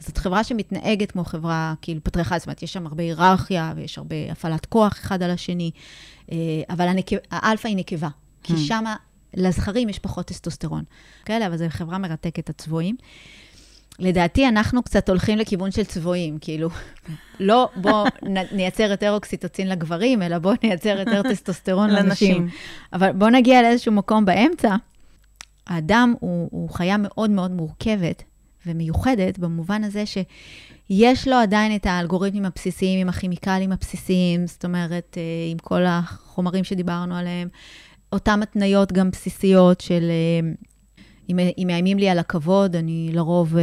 [0.00, 3.98] אז זאת חברה שמתנהגת כמו חברה כאילו פטריארכלית, זאת אומרת, יש שם הרבה היררכיה ויש
[3.98, 5.70] הרבה הפעלת כוח אחד על השני,
[6.32, 6.36] אה,
[6.70, 8.08] אבל הנקב, האלפא היא נקבה,
[8.42, 8.56] כי Hmm.
[8.56, 8.96] שמה
[9.34, 10.84] לזכרים יש פחות טסטוסטרון.
[11.24, 12.96] כאלה, אבל זו חברה מרתקת, הצבועים.
[14.02, 16.68] לדעתי, אנחנו קצת הולכים לכיוון של צבועים, כאילו,
[17.40, 18.04] לא בואו
[18.52, 22.48] נייצר יותר אוקסיטוצין לגברים, אלא בואו נייצר יותר טסטוסטרון לנשים.
[22.92, 24.76] אבל בואו נגיע לאיזשהו מקום באמצע.
[25.66, 28.22] האדם הוא, הוא חיה מאוד מאוד מורכבת
[28.66, 35.22] ומיוחדת, במובן הזה שיש לו עדיין את האלגוריתמים הבסיסיים עם הכימיקלים הבסיסיים, זאת אומרת, אה,
[35.50, 37.48] עם כל החומרים שדיברנו עליהם,
[38.12, 40.10] אותן התניות גם בסיסיות של...
[41.32, 43.62] אם, אם מאיימים לי על הכבוד, אני לרוב אה,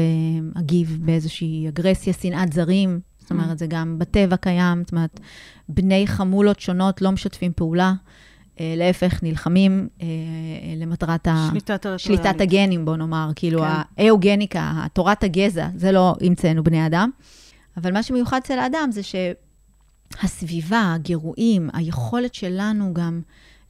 [0.60, 3.00] אגיב באיזושהי אגרסיה, שנאת זרים.
[3.20, 5.20] זאת אומרת, זה גם בטבע קיים, זאת אומרת,
[5.70, 7.94] בני חמולות שונות לא משתפים פעולה.
[8.60, 10.08] אה, להפך, נלחמים אה,
[10.78, 11.28] למטרת.
[11.98, 13.68] שליטת הגנים, בוא נאמר, כאילו כן.
[13.98, 17.10] האהוגניקה, תורת הגזע, זה לא המצאנו בני אדם.
[17.78, 23.22] אבל מה שמיוחד אצל האדם זה שהסביבה, הגירויים, היכולת שלנו גם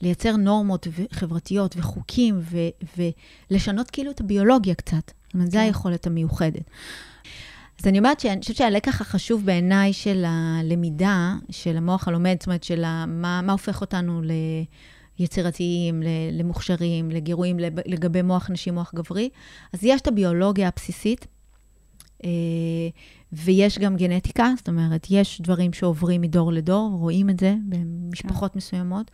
[0.02, 3.08] לייצר נורמות ו- חברתיות וחוקים ו-
[3.52, 5.12] ולשנות כאילו את הביולוגיה קצת.
[5.26, 5.64] זאת אומרת, זו כן.
[5.64, 6.64] היכולת המיוחדת.
[7.80, 12.64] אז אני אומרת שאני חושבת שהלקח החשוב בעיניי של הלמידה, של המוח הלומד, זאת אומרת,
[12.64, 14.22] של מה, מה הופך אותנו
[15.20, 19.30] ליצירתיים, למוכשרים, לגירויים לגבי מוח נשי, מוח גברי,
[19.74, 21.28] אז יש את הביולוגיה הבסיסית,
[22.24, 22.30] אה,
[23.34, 29.12] ויש גם גנטיקה, זאת אומרת, יש דברים שעוברים מדור לדור, רואים את זה במשפחות מסוימות,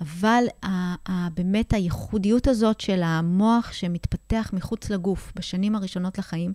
[0.00, 6.52] אבל ה- באמת הייחודיות הזאת של המוח שמתפתח מחוץ לגוף בשנים הראשונות לחיים,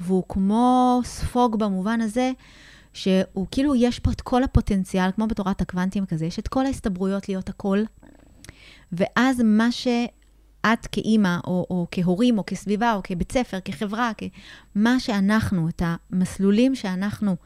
[0.00, 2.32] והוא כמו ספוג במובן הזה,
[2.92, 7.28] שהוא כאילו, יש פה את כל הפוטנציאל, כמו בתורת הקוונטים כזה, יש את כל ההסתברויות
[7.28, 7.82] להיות הכל,
[8.92, 14.22] ואז מה שאת כאימא, או, או כהורים, או כסביבה, או כבית ספר, כחברה, כ...
[14.74, 17.36] מה שאנחנו, את המסלולים שאנחנו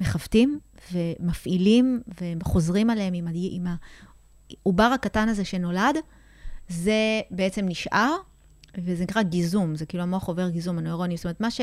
[0.00, 0.58] מכוותים
[0.92, 2.00] ומפעילים
[2.40, 3.66] וחוזרים עליהם עם, עם
[4.50, 5.96] העובר הקטן הזה שנולד,
[6.68, 8.16] זה בעצם נשאר,
[8.78, 11.16] וזה נקרא גיזום, זה כאילו המוח עובר גיזום הנוירונים.
[11.16, 11.60] זאת אומרת, מה, ש,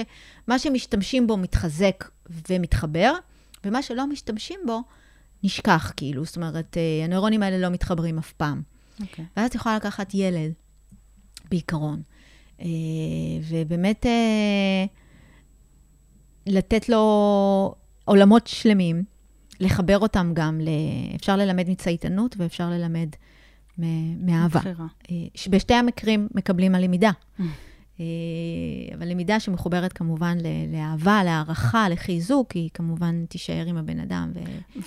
[0.48, 2.10] מה שמשתמשים בו מתחזק
[2.50, 3.14] ומתחבר,
[3.66, 4.82] ומה שלא משתמשים בו
[5.44, 6.26] נשכח, כאילו.
[6.26, 8.62] זאת אומרת, אה, הנוירונים האלה לא מתחברים אף פעם.
[9.02, 9.26] אוקיי.
[9.38, 10.52] ואז את יכולה לקחת ילד,
[11.50, 12.02] בעיקרון,
[12.62, 12.68] אה,
[13.50, 14.86] ובאמת אה,
[16.48, 19.04] לתת לו עולמות שלמים,
[19.60, 20.70] לחבר אותם גם ל...
[21.16, 23.10] אפשר ללמד מצייתנות ואפשר ללמד
[23.80, 24.60] מ- מאהבה.
[25.12, 27.12] אה, שבשתי המקרים מקבלים על למידה.
[27.40, 27.44] Mm.
[28.00, 28.06] אה,
[28.98, 30.38] אבל למידה שמחוברת כמובן
[30.74, 34.32] לאהבה, להערכה, לחיזוק, היא כמובן תישאר עם הבן אדם.
[34.36, 34.40] ו...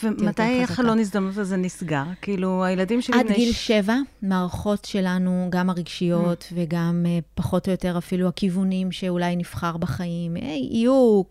[0.02, 2.04] ומתי החלון הזדמנות הזה נסגר?
[2.22, 3.18] כאילו, הילדים שלי...
[3.20, 6.52] עד גיל ש- שבע, מערכות שלנו, גם הרגשיות Mm.
[6.54, 11.22] וגם אה, פחות או יותר אפילו הכיוונים שאולי נבחר בחיים, יהיו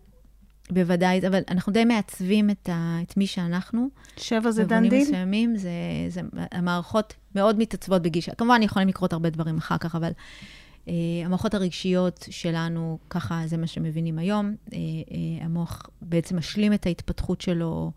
[0.72, 3.88] בוודאי, אבל אנחנו די מעצבים את, ה, את מי שאנחנו.
[4.16, 5.02] שבע זה במובנים done deal?
[5.02, 5.70] מסוימים, זה,
[6.08, 6.20] זה,
[6.52, 8.30] המערכות מאוד מתעצבות בגיל ש...
[8.30, 10.10] כמובן, יכולים לקרות הרבה דברים אחר כך, אבל
[10.88, 10.92] אה,
[11.24, 14.54] המערכות הרגשיות שלנו, ככה זה מה שמבינים היום.
[14.72, 17.92] אה, אה, המוח בעצם משלים את ההתפתחות שלו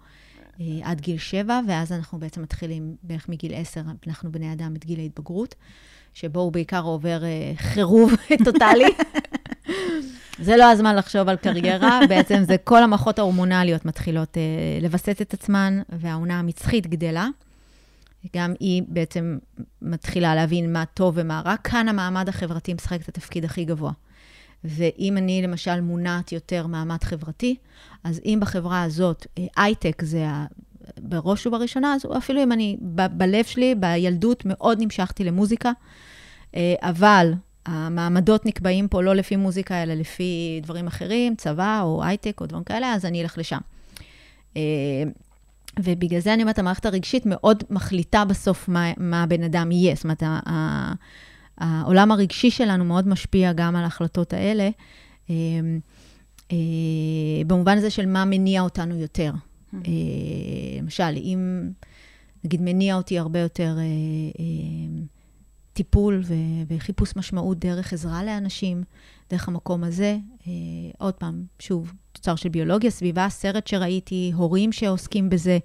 [0.62, 4.86] אה, עד גיל שבע, ואז אנחנו בעצם מתחילים בערך מגיל עשר, אנחנו בני אדם, את
[4.86, 5.55] גיל ההתבגרות,
[6.13, 8.13] שבו הוא בעיקר עובר אה, חירוב
[8.45, 8.89] טוטאלי.
[10.39, 14.41] זה לא הזמן לחשוב על קריירה, בעצם זה כל המערכות ההורמונליות מתחילות אה,
[14.81, 17.27] לווסת את עצמן, והעונה המצחית גדלה.
[18.35, 19.37] גם היא בעצם
[19.81, 21.57] מתחילה להבין מה טוב ומה רע.
[21.57, 23.91] כאן המעמד החברתי משחק את התפקיד הכי גבוה.
[24.63, 27.55] ואם אני למשל מונעת יותר מעמד חברתי,
[28.03, 30.45] אז אם בחברה הזאת אה, הייטק זה ה...
[30.97, 35.71] בראש ובראשונה, אז אפילו אם אני, ב- בלב שלי, בילדות, מאוד נמשכתי למוזיקה,
[36.55, 37.33] אה, אבל
[37.65, 42.63] המעמדות נקבעים פה לא לפי מוזיקה, אלא לפי דברים אחרים, צבא או הייטק או דברים
[42.63, 43.60] כאלה, אז אני אלך לשם.
[44.58, 44.62] אה,
[45.80, 49.95] ובגלל זה אני אומרת, המערכת הרגשית מאוד מחליטה בסוף מה, מה הבן אדם יהיה.
[49.95, 50.24] זאת אומרת,
[51.58, 54.69] העולם הרגשי שלנו מאוד משפיע גם על ההחלטות האלה,
[55.30, 55.36] אה,
[56.52, 56.58] אה,
[57.47, 59.34] במובן הזה של מה מניע אותנו יותר.
[59.74, 59.80] אה,
[60.82, 61.69] למשל, אם,
[62.43, 63.78] נגיד, מניע אותי הרבה יותר
[65.73, 66.34] טיפול ו-
[66.67, 68.84] וחיפוש משמעות דרך עזרה לאנשים,
[69.29, 70.17] דרך המקום הזה.
[70.47, 70.51] אה,
[70.97, 75.57] עוד פעם, שוב, תוצר של ביולוגיה, סביבה, סרט שראיתי, הורים שעוסקים בזה,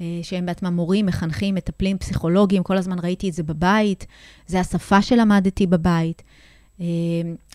[0.00, 4.06] אה, שהם בעצמם מורים, מחנכים, מטפלים, פסיכולוגים, כל הזמן ראיתי את זה בבית,
[4.46, 6.22] זה השפה שלמדתי בבית.
[6.80, 6.86] אה,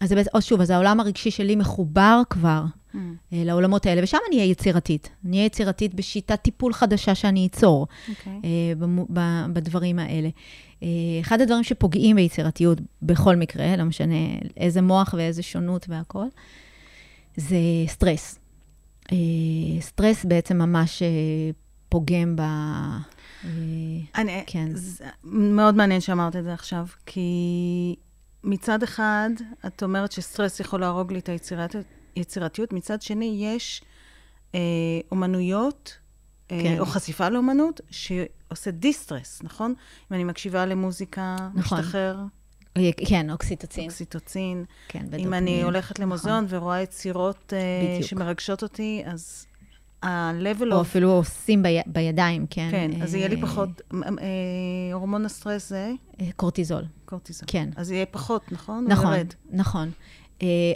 [0.01, 2.63] אז זה בעצם, שוב, אז העולם הרגשי שלי מחובר כבר
[2.95, 2.97] Mm.
[3.33, 5.09] אה, לעולמות האלה, ושם אני אהיה יצירתית.
[5.25, 7.87] אני אהיה יצירתית בשיטת טיפול חדשה שאני אצור.
[8.09, 8.39] אוקיי.
[8.43, 8.73] אה,
[9.53, 10.29] בדברים האלה.
[11.21, 14.15] אחד הדברים שפוגעים ביצירתיות, בכל מקרה, לא משנה
[14.57, 16.27] איזה מוח ואיזה שונות והכול,
[17.35, 17.57] זה
[17.87, 18.39] סטרס.
[19.79, 21.03] סטרס בעצם ממש
[21.89, 22.41] פוגם ב...
[24.15, 24.67] אני, כן.
[24.73, 27.95] זה מאוד מעניין שאמרת את זה עכשיו, כי
[28.45, 29.29] מצד אחד,
[29.67, 31.75] את אומרת שסטרס יכול להרוג לי את היצירת,
[32.15, 33.81] יצירתיות, מצד שני, יש
[34.55, 34.59] אה,
[35.11, 35.97] אומנויות,
[36.51, 36.79] אה, כן.
[36.79, 39.73] או חשיפה לאומנות, שעושה de-stress, נכון?
[40.11, 41.79] אם אני מקשיבה למוזיקה, נכון.
[41.79, 42.17] משתחרר
[42.77, 43.83] אה, כן, אוקסיטוצין.
[43.83, 44.65] אוקסיטוצין.
[44.87, 45.33] כן, אם ודופמין.
[45.33, 46.57] אני הולכת למוזיאון נכון.
[46.57, 48.03] ורואה יצירות אה.
[48.03, 49.45] שמרגשות אותי, אז
[50.05, 50.81] ה-level או of...
[50.81, 52.67] אפילו עושים בי, בידיים, כן.
[52.71, 53.81] כן, אז יהיה לי אה, פחות...
[53.93, 54.03] אה,
[54.93, 55.91] הורמון הסטרס זה
[56.21, 56.83] אה, קורטיזול.
[57.05, 57.45] קורטיזול.
[57.47, 57.69] כן.
[57.75, 58.85] אז יהיה פחות, נכון?
[58.87, 59.13] נכון.
[59.51, 59.91] נכון.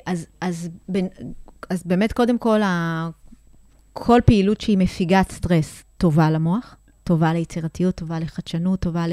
[0.05, 0.69] אז, אז,
[1.69, 2.59] אז באמת, קודם כל,
[3.93, 9.11] כל פעילות שהיא מפיגת סטרס טובה למוח, טובה ליצירתיות, טובה לחדשנות, טובה ל...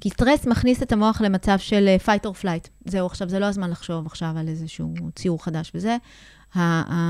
[0.00, 2.68] כי סטרס מכניס את המוח למצב של fight or flight.
[2.84, 5.96] זהו, עכשיו, זה לא הזמן לחשוב עכשיו על איזשהו ציור חדש וזה.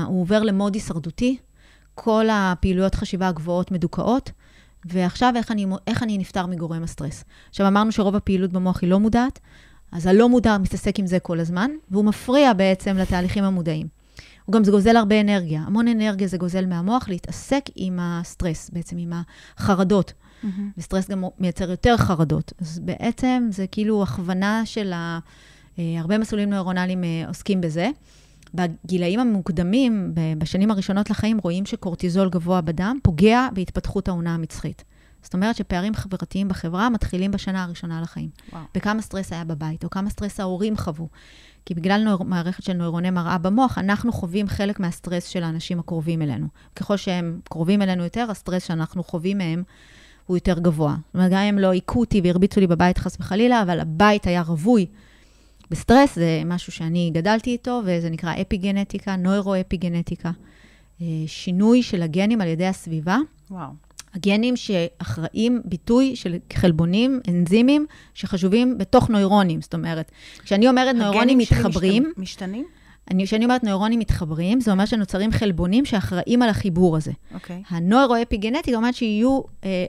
[0.05, 1.37] הוא עובר למוד הישרדותי,
[2.03, 4.31] כל הפעילויות חשיבה הגבוהות מדוכאות,
[4.85, 7.23] ועכשיו איך אני, איך אני נפטר מגורם הסטרס.
[7.49, 9.39] עכשיו, אמרנו שרוב הפעילות במוח היא לא מודעת,
[9.91, 13.87] אז הלא מודע מתעסק עם זה כל הזמן, והוא מפריע בעצם לתהליכים המודעים.
[14.45, 15.61] הוא גם גוזל הרבה אנרגיה.
[15.61, 19.13] המון אנרגיה זה גוזל מהמוח להתעסק עם הסטרס, בעצם עם
[19.57, 20.13] החרדות.
[20.43, 20.71] מהמם.
[20.77, 22.53] וסטרס גם מייצר יותר חרדות.
[22.61, 25.19] אז בעצם זה כאילו הכוונה של ה...
[25.79, 27.89] אה, הרבה מסלולים נוירונליים אה, עוסקים בזה.
[28.53, 34.83] בגילאים המוקדמים, בשנים הראשונות לחיים, רואים שקורטיזול גבוה בדם פוגע בהתפתחות האונה המצחית.
[35.23, 38.29] זאת אומרת שפערים חברתיים בחברה מתחילים בשנה הראשונה לחיים.
[38.51, 38.63] וואו.
[38.75, 41.07] בכמה סטרס היה בבית, או כמה סטרס ההורים חוו.
[41.65, 42.17] כי בגלל נויר...
[42.17, 46.47] מערכת של נוירוני מראה במוח, אנחנו חווים חלק מהסטרס של האנשים הקרובים אלינו.
[46.75, 49.63] ככל שהם קרובים אלינו יותר, הסטרס שאנחנו חווים מהם
[50.25, 50.95] הוא יותר גבוה.
[51.05, 54.41] זאת אומרת, גם אם לא היכו אותי והרביצו לי בבית חס וחלילה, אבל הבית היה
[54.41, 54.85] רווי
[55.71, 60.31] בסטרס, זה משהו שאני גדלתי איתו, וזה נקרא אפיגנטיקה, נוירו-אפיגנטיקה.
[61.01, 63.17] אה, שינוי של הגנים על ידי הסביבה.
[63.51, 63.69] וואו.
[64.13, 69.61] הגנים שאחראים ביטוי של חלבונים, אנזימים, שחשובים בתוך נוירונים.
[69.61, 70.11] זאת אומרת,
[70.43, 72.65] כשאני אומרת נוירונים הגנים מתחברים, משתנ- משתנים?
[73.11, 77.11] אני, כשאני אומרת נוירונים מתחברים, זה אומר שנוצרים חלבונים שאחראים על החיבור הזה.
[77.33, 77.63] אוקיי.
[77.69, 79.85] הנוירו-אפיגנטיקה אומרת שיהיו אה,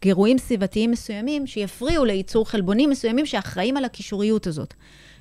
[0.00, 4.74] גירויים סביבתיים מסוימים שיפריעו לייצור חלבונים מסוימים שאחראים על הקישוריות הזאת.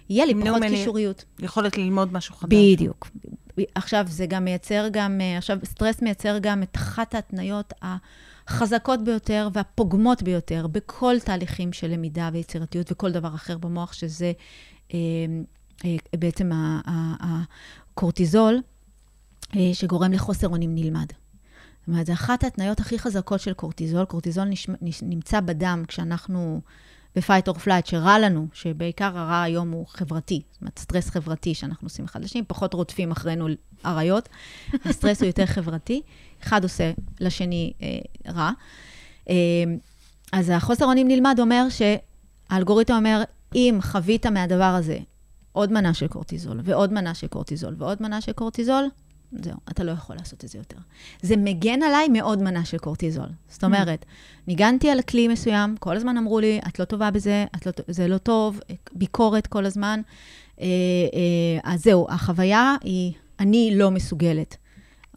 [0.09, 1.25] יהיה לי פחות ממני- קישוריות.
[1.39, 2.53] יכולת ללמוד משהו חדש.
[2.53, 3.07] בדיוק.
[3.75, 7.73] עכשיו, זה גם מייצר גם, אה, עכשיו, סטרס מייצר גם את אחת ההתניות
[8.47, 14.31] החזקות ביותר והפוגמות ביותר בכל תהליכים של למידה ויצירתיות וכל דבר אחר במוח, שזה
[14.93, 14.97] אה,
[15.85, 16.49] אה, בעצם
[17.19, 18.61] הקורטיזול,
[19.55, 21.07] אה, שגורם לחוסר אונים נלמד.
[21.79, 24.05] זאת אומרת, זו אחת ההתניות הכי חזקות של קורטיזול.
[24.05, 24.67] קורטיזול נש...
[24.81, 25.03] נש...
[25.03, 26.61] נמצא בדם כשאנחנו
[27.17, 31.85] ב-fight or flight, שרע לנו, שבעיקר הרע היום הוא חברתי, זאת אומרת, סטרס חברתי שאנחנו
[31.85, 33.47] עושים אחד לשני, פחות רודפים אחרינו
[33.85, 34.29] אריות.
[34.85, 36.01] הסטרס הוא יותר חברתי,
[36.43, 38.51] אחד עושה לשני אה, רע.
[39.29, 39.35] אה,
[40.31, 43.23] אז החוסר אונים נלמד אומר שהאלגוריתם אומר,
[43.55, 44.97] אם חווית מהדבר הזה
[45.51, 48.89] עוד מנה של קורטיזול, ועוד מנה של קורטיזול, ועוד מנה של קורטיזול,
[49.31, 50.77] זהו, אתה לא יכול לעשות את זה יותר.
[51.21, 53.27] זה מגן עליי מעוד מנה של קורטיזול.
[53.49, 54.05] זאת אומרת,
[54.47, 58.07] ניגנתי על כלי מסוים, כל הזמן אמרו לי, את לא טובה בזה, את לא, זה
[58.07, 58.59] לא טוב,
[58.93, 60.01] ביקורת כל הזמן.
[60.61, 64.57] אה, אה, אז זהו, החוויה היא, אני לא מסוגלת.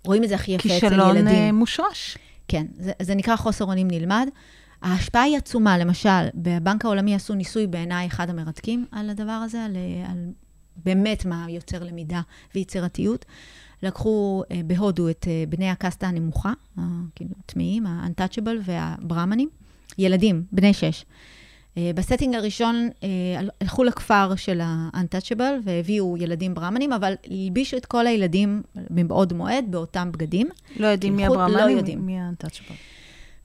[0.06, 0.98] רואים את זה הכי יפה אצל ילדים.
[0.98, 2.18] כישלון אה, מושרש.
[2.48, 4.28] כן, זה, זה נקרא חוסר אונים נלמד.
[4.82, 9.76] ההשפעה היא עצומה, למשל, בבנק העולמי עשו ניסוי בעיניי אחד המרתקים על הדבר הזה, על,
[10.10, 10.30] על
[10.76, 12.20] באמת מה יוצר למידה
[12.54, 13.24] ויצירתיות.
[13.82, 16.52] לקחו uh, בהודו את uh, בני הקסטה הנמוכה,
[17.14, 19.48] כאילו טמאים, ה-untouchable והברמנים,
[19.98, 21.04] ילדים, בני שש.
[21.74, 22.88] Uh, ב setting הראשון
[23.60, 30.12] הלכו לכפר של ה-untouchable והביאו ילדים ברמנים, אבל הלבישו את כל הילדים מבעוד מועד באותם
[30.12, 30.48] בגדים.
[30.76, 32.06] לא יודעים מי לא הברמנים, יודעים.
[32.06, 32.89] מי ה-touchable.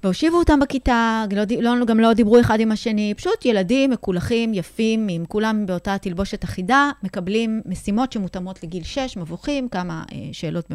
[0.05, 1.25] והושיבו אותם בכיתה,
[1.61, 5.97] לא, לא, גם לא דיברו אחד עם השני, פשוט ילדים מקולחים, יפים, עם כולם באותה
[5.97, 10.65] תלבושת אחידה, מקבלים משימות שמותאמות לגיל 6, מבוכים, כמה אה, שאלות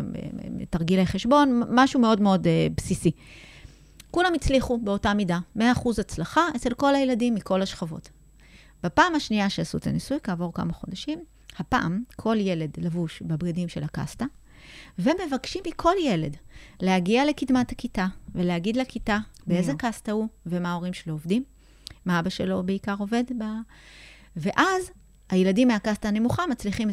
[0.57, 3.11] בתרגילי חשבון, משהו מאוד מאוד אה, בסיסי.
[4.11, 5.61] כולם הצליחו באותה מידה, 100%
[6.01, 8.11] הצלחה אצל כל הילדים מכל השכבות.
[8.83, 11.19] בפעם השנייה שעשו את הניסוי, כעבור כמה חודשים,
[11.59, 14.25] הפעם כל ילד לבוש בבגדים של הקסטה,
[15.03, 16.37] ומבקשים מכל ילד
[16.81, 19.79] להגיע לקדמת הכיתה ולהגיד לכיתה באיזה נו.
[19.79, 21.45] קסטה הוא ומה ההורים שלו עובדים,
[22.05, 23.45] מה אבא שלו בעיקר עובד ב...
[24.37, 24.91] ואז
[25.31, 26.93] הילדים מהקסטה הנמוכה מצליחים 25%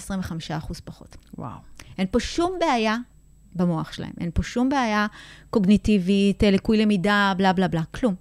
[0.86, 1.18] פחות.
[1.38, 1.58] וואו.
[1.98, 2.98] אין פה שום בעיה
[3.56, 5.08] במוח שלהם, אין פה שום בעיה
[5.50, 8.16] קוגניטיבית, אה, ליקוי למידה, בלה בלה בלה, כלום.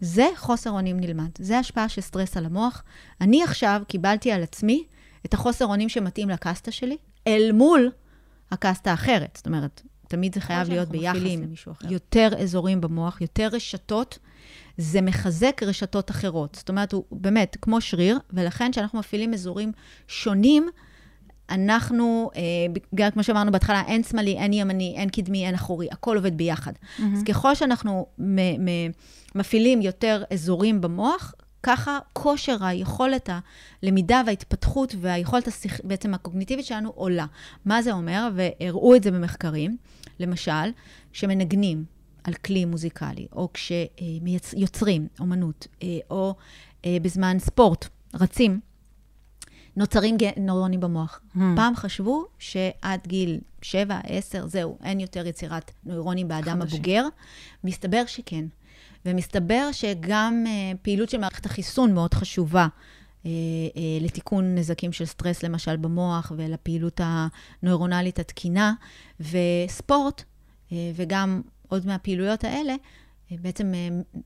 [0.00, 2.82] זה חוסר אונים נלמד, זה השפעה של סטרס על המוח.
[3.20, 4.84] אני עכשיו קיבלתי על עצמי
[5.26, 7.90] את החוסר אונים שמתאים לקסטה שלי, אל מול
[8.52, 9.34] הקסטה האחרת.
[9.36, 11.92] זאת אומרת, תמיד זה חייב להיות ביחס למישהו אחר.
[11.92, 14.18] יותר אזורים במוח, יותר רשתות,
[14.78, 16.54] זה מחזק רשתות אחרות.
[16.54, 19.72] זאת אומרת, הוא באמת כמו שריר, ולכן כשאנחנו מפעילים אזורים
[20.08, 20.68] שונים,
[21.50, 22.40] אנחנו, אה,
[22.92, 26.72] בגלל, כמו שאמרנו בהתחלה, אין שמאלי, אין ימני, אין קדמי, אין אחורי, הכל עובד ביחד.
[26.72, 27.02] Mm-hmm.
[27.16, 28.90] אז ככל שאנחנו מ- מ-
[29.34, 33.30] מפעילים יותר אזורים במוח, ככה כושר היכולת
[33.82, 37.26] הלמידה וההתפתחות והיכולת השיח, בעצם הקוגניטיבית שלנו עולה.
[37.64, 38.28] מה זה אומר?
[38.34, 39.76] והראו את זה במחקרים,
[40.20, 40.70] למשל,
[41.12, 41.84] כשמנגנים
[42.24, 46.34] על כלי מוזיקלי, או כשיוצרים אומנות, אה, או
[46.84, 48.60] אה, בזמן ספורט, רצים,
[49.76, 51.20] נוצרים נוירונים במוח.
[51.34, 51.38] Hmm.
[51.56, 56.76] פעם חשבו שעד גיל 7, 10, זהו, אין יותר יצירת נוירונים באדם חדשים.
[56.78, 57.04] הבוגר.
[57.64, 58.44] מסתבר שכן.
[59.06, 63.28] ומסתבר שגם uh, פעילות של מערכת החיסון מאוד חשובה uh, uh,
[64.00, 68.72] לתיקון נזקים של סטרס, למשל, במוח, ולפעילות הנוירונלית התקינה,
[69.20, 70.22] וספורט,
[70.94, 72.74] וגם עוד מהפעילויות האלה,
[73.30, 73.72] בעצם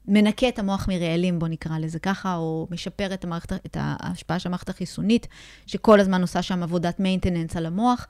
[0.08, 4.48] מנקה את המוח מרעלים, בוא נקרא לזה ככה, או משפר את, המערכת, את ההשפעה של
[4.48, 5.26] המערכת החיסונית,
[5.66, 8.06] שכל הזמן עושה שם עבודת maintenance על המוח.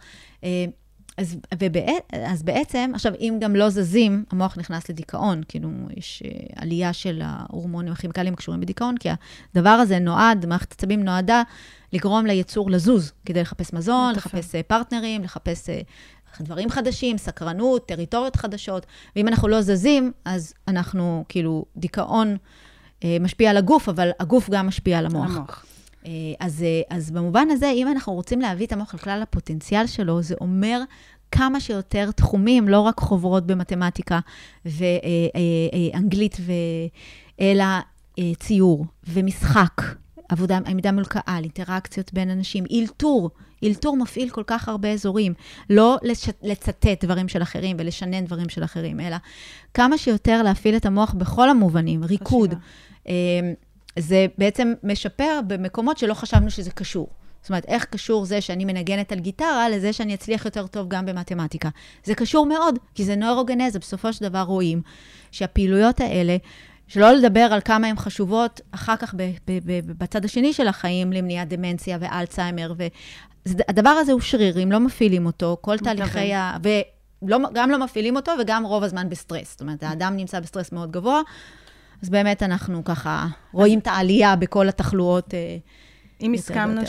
[1.17, 5.43] אז, ובע, אז בעצם, עכשיו, אם גם לא זזים, המוח נכנס לדיכאון.
[5.49, 9.09] כאילו, יש uh, עלייה של ההורמונים הכימיקליים הקשורים בדיכאון, כי
[9.55, 11.43] הדבר הזה נועד, מערכת עצבים נועדה
[11.93, 14.15] לגרום ליצור לזוז, כדי לחפש מזון.
[14.15, 18.87] לחפש uh, פרטנרים, לחפש uh, דברים חדשים, סקרנות, טריטוריות חדשות.
[19.17, 22.37] ואם אנחנו לא זזים, אז אנחנו, כאילו, דיכאון
[23.21, 25.37] משפיע על הגוף, אבל הגוף גם משפיע על המוח.
[25.37, 25.65] המוח.
[26.07, 29.87] אה, אז, אה, אז במובן הזה, אם אנחנו רוצים להביא את המוח על כלל הפוטנציאל
[29.87, 30.81] שלו, זה אומר
[31.31, 34.21] כמה שיותר תחומים, לא רק חוברות במתמטיקה
[34.65, 36.53] ואנגלית, ו...
[37.41, 37.65] אלא
[38.19, 39.83] אה, ציור ומשחק,
[40.29, 43.31] עבודה, עמידה מול קהל, אינטראקציות בין אנשים, אילתור.
[43.63, 45.35] אילתור מפעיל כל כך הרבה אזורים.
[45.71, 46.29] לא לש...
[46.43, 49.17] לצטט דברים של אחרים ולשנן דברים של אחרים, אלא
[49.75, 52.55] כמה שיותר להפעיל את המוח בכל המובנים, ריקוד.
[52.55, 53.15] חשיבה.
[53.99, 57.09] זה בעצם משפר במקומות שלא חשבנו שזה קשור.
[57.43, 61.07] זאת אומרת, איך קשור זה שאני מנגנת על גיטרה לזה שאני אצליח יותר טוב גם
[61.07, 61.69] במתמטיקה?
[62.05, 63.79] זה קשור מאוד, כי זה נוירוגנזה.
[63.79, 64.83] בסופו של דבר רואים
[65.31, 66.37] שהפעילויות האלה,
[66.89, 71.13] שלא לדבר על כמה הן חשובות אחר כך ב- ב- ב- בצד השני של החיים,
[71.13, 72.73] למניעת דמנציה ואלצהיימר,
[73.47, 75.79] והדבר הזה הוא שריר, אם לא מפעילים אותו, כל.
[75.79, 76.57] תהליכי ה...
[77.23, 79.51] לא, גם לא מפעילים אותו וגם רוב הזמן בסטרס.
[79.51, 81.21] זאת אומרת, האדם נמצא בסטרס מאוד גבוה,
[82.03, 85.35] אז באמת אנחנו ככה רואים את העלייה בכל התחלואות.
[85.35, 85.57] אה,
[86.21, 86.81] אם הסכמנו.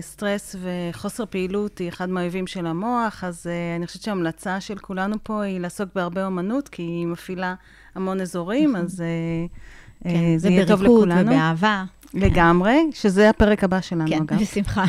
[0.00, 5.16] שסטרס וחוסר פעילות היא אחד מהאויבים של המוח, אז uh, אני חושבת שההמלצה של כולנו
[5.22, 7.54] פה היא לעסוק בהרבה אומנות, כי היא מפעילה
[7.94, 11.30] המון אזורים, אז uh, כן, uh, זה יהיה טוב לכולנו.
[11.30, 11.84] ובאהבה.
[12.14, 14.40] לגמרי, שזה הפרק הבא שלנו, כן, אגב.
[14.40, 14.84] בשמחה.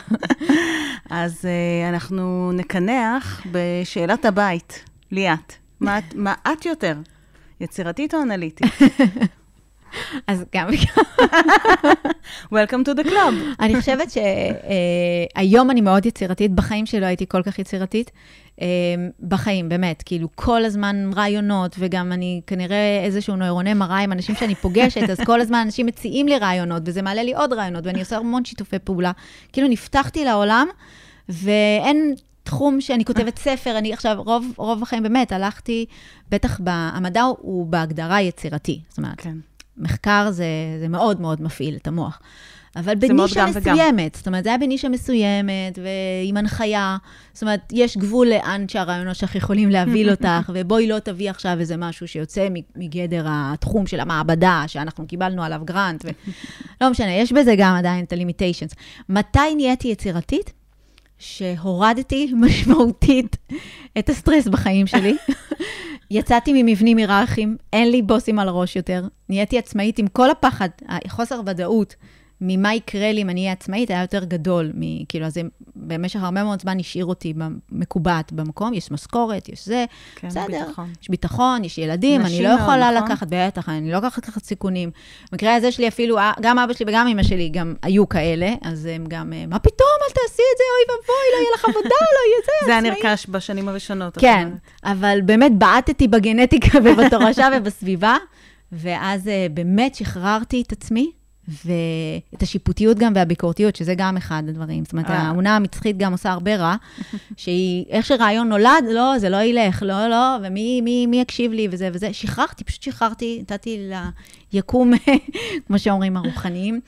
[1.10, 4.84] אז uh, אנחנו נקנח בשאלת הבית.
[5.12, 6.96] ליאת, מה, מה את יותר?
[7.62, 8.68] יצירתית או אנליטית?
[10.28, 11.03] אז גם וגם.
[12.53, 13.34] Welcome to the club.
[13.60, 18.12] אני חושבת שהיום אני מאוד יצירתית, בחיים שלא הייתי כל כך יצירתית.
[18.62, 18.68] אה,
[19.28, 24.56] בחיים, באמת, כאילו, כל הזמן רעיונות, וגם אני כנראה איזשהו נוירוני מראה עם אנשים שאני
[24.56, 28.18] פוגשת, אז כל הזמן אנשים מציעים לי רעיונות, וזה מעלה לי עוד רעיונות, ואני עושה
[28.18, 29.12] המון שיתופי פעולה.
[29.53, 30.68] כאילו, נפתחתי לעולם,
[31.30, 32.16] ואין
[32.46, 35.86] תחום שאני כותבת ספר, אני עכשיו, רוב, רוב החיים באמת, הלכתי,
[36.32, 38.82] בטח, המדע הוא בהגדרה יצירתי.
[38.89, 39.38] זאת אומרת, כן.
[39.78, 40.46] מחקר זה,
[40.80, 42.20] זה מאוד מאוד מפעיל את המוח.
[42.76, 43.74] אבל בנישה גם וגם.
[43.74, 46.98] מסוימת, זאת אומרת, זה היה בנישה מסוימת, ועם הנחיה,
[47.34, 51.78] זאת אומרת, יש גבול לאן שהרעיונות שלך יכולים להביא אותך, ובואי לא תביא עכשיו איזה
[51.78, 56.10] משהו שיוצא מגדר התחום של המעבדה, שאנחנו קיבלנו עליו גרנט, ו...
[56.82, 58.76] לא משנה, יש בזה גם עדיין את ה-limitations.
[59.10, 60.54] מתי נהייתי יצירתית?
[61.20, 63.38] שהורדתי משמעותית
[63.99, 65.16] את הסטרס בחיים שלי.
[66.11, 71.41] יצאתי ממבנים היררכיים, אין לי בוסים על הראש יותר, נהייתי עצמאית עם כל הפחד, החוסר
[71.45, 71.95] ודאות
[72.42, 75.42] ממה יקרה לי אם אני אהיה עצמאית היה יותר גדול, מ, כאילו, אז זה
[75.76, 77.34] במשך הרבה מאוד זמן השאיר אותי
[77.72, 80.90] מקובעת במקום, יש משכורת, יש זה, כן, בסדר, ביטחון.
[81.02, 83.12] יש ביטחון, יש ילדים, אני לא יכולה נכון?
[83.12, 84.92] לקחת, בטח, אני לא יכולה לקחת סיכונים.
[85.32, 88.86] במקרה הזה שלי אפילו, אה, גם אבא שלי וגם אמא שלי גם היו כאלה, אז
[88.86, 91.90] הם גם, אה, מה פתאום, אל תעשי את זה, אוי ואבוי, לא יהיה לך עבודה,
[91.90, 94.18] לא יהיה זה, זה היה עצמאי." נרכש בשנים הראשונות.
[94.18, 94.50] כן.
[94.84, 98.18] אבל באמת בעטתי בגנטיקה ובתורשה ובסביבה,
[98.72, 101.12] ואז אה, באמת שחררתי את עצמי,
[101.48, 104.84] ואת השיפוטיות גם והביקורתיות, שזה גם אחד הדברים.
[104.84, 105.18] זאת אומרת, אה.
[105.18, 106.76] האמונה המצחית גם עושה הרבה רע,
[107.38, 111.68] שהיא, איך שרעיון נולד, לא, זה לא ילך, לא, לא, ומי מי, מי יקשיב לי
[111.72, 112.14] וזה וזה.
[112.14, 113.89] שחררתי, פשוט שחררתי, נתתי
[114.54, 114.93] ליקום,
[115.68, 116.80] כמו שאומרים הרוחניים.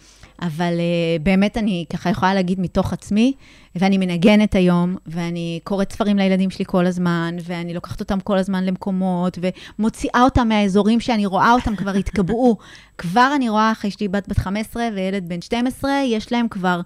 [0.41, 3.33] אבל uh, באמת אני ככה יכולה להגיד מתוך עצמי,
[3.75, 8.65] ואני מנגנת היום, ואני קוראת ספרים לילדים שלי כל הזמן, ואני לוקחת אותם כל הזמן
[8.65, 9.37] למקומות,
[9.79, 12.57] ומוציאה אותם מהאזורים שאני רואה אותם כבר התקבעו.
[12.97, 16.81] כבר אני רואה, אחרי יש לי בת בת 15 וילד בן 12, יש להם כבר...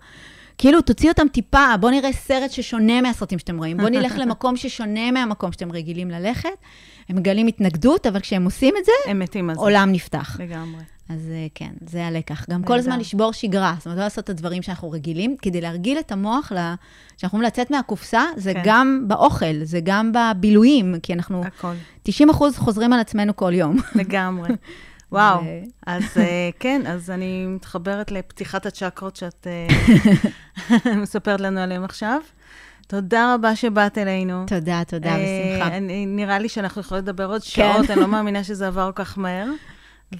[0.57, 5.11] כאילו, תוציא אותם טיפה, בואו נראה סרט ששונה מהסרטים שאתם רואים, בואו נלך למקום ששונה
[5.11, 6.49] מהמקום שאתם רגילים ללכת.
[7.09, 9.61] הם מגלים התנגדות, אבל כשהם עושים את זה, הם מתים על זה.
[9.61, 10.37] עולם נפתח.
[10.39, 10.81] לגמרי.
[11.14, 12.45] אז אה, כן, זה הלקח.
[12.49, 12.78] גם כל.
[12.80, 16.51] הזמן לשבור שגרה, זאת אומרת, לא לעשות את הדברים שאנחנו רגילים, כדי להרגיל את המוח,
[16.51, 16.74] ל-
[17.18, 18.62] שאנחנו אומרים לצאת מהקופסה, זה כן.
[18.64, 21.74] גם באוכל, זה גם בבילויים, כי אנחנו הכל.
[22.03, 23.78] 90 אחוז חוזרים על עצמנו כל יום.
[23.95, 24.49] לגמרי.
[25.12, 25.41] וואו.
[25.88, 29.68] אז אה, כן, אז אני מתחברת לפתיחת הצ'קרות שאת אה,
[31.01, 32.20] מספרת לנו עליהן עכשיו.
[32.88, 34.45] תודה רבה שבאת אלינו.
[34.47, 35.80] תודה, תודה, בשמחה.
[36.07, 37.47] נראה לי שאנחנו יכולים לדבר עוד כן.
[37.74, 39.47] שעות, אני לא מאמינה שזה עבר כל כך מהר.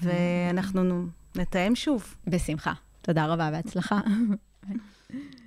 [0.00, 2.14] ואנחנו נתאם שוב.
[2.26, 2.72] בשמחה.
[3.02, 4.00] תודה רבה, בהצלחה.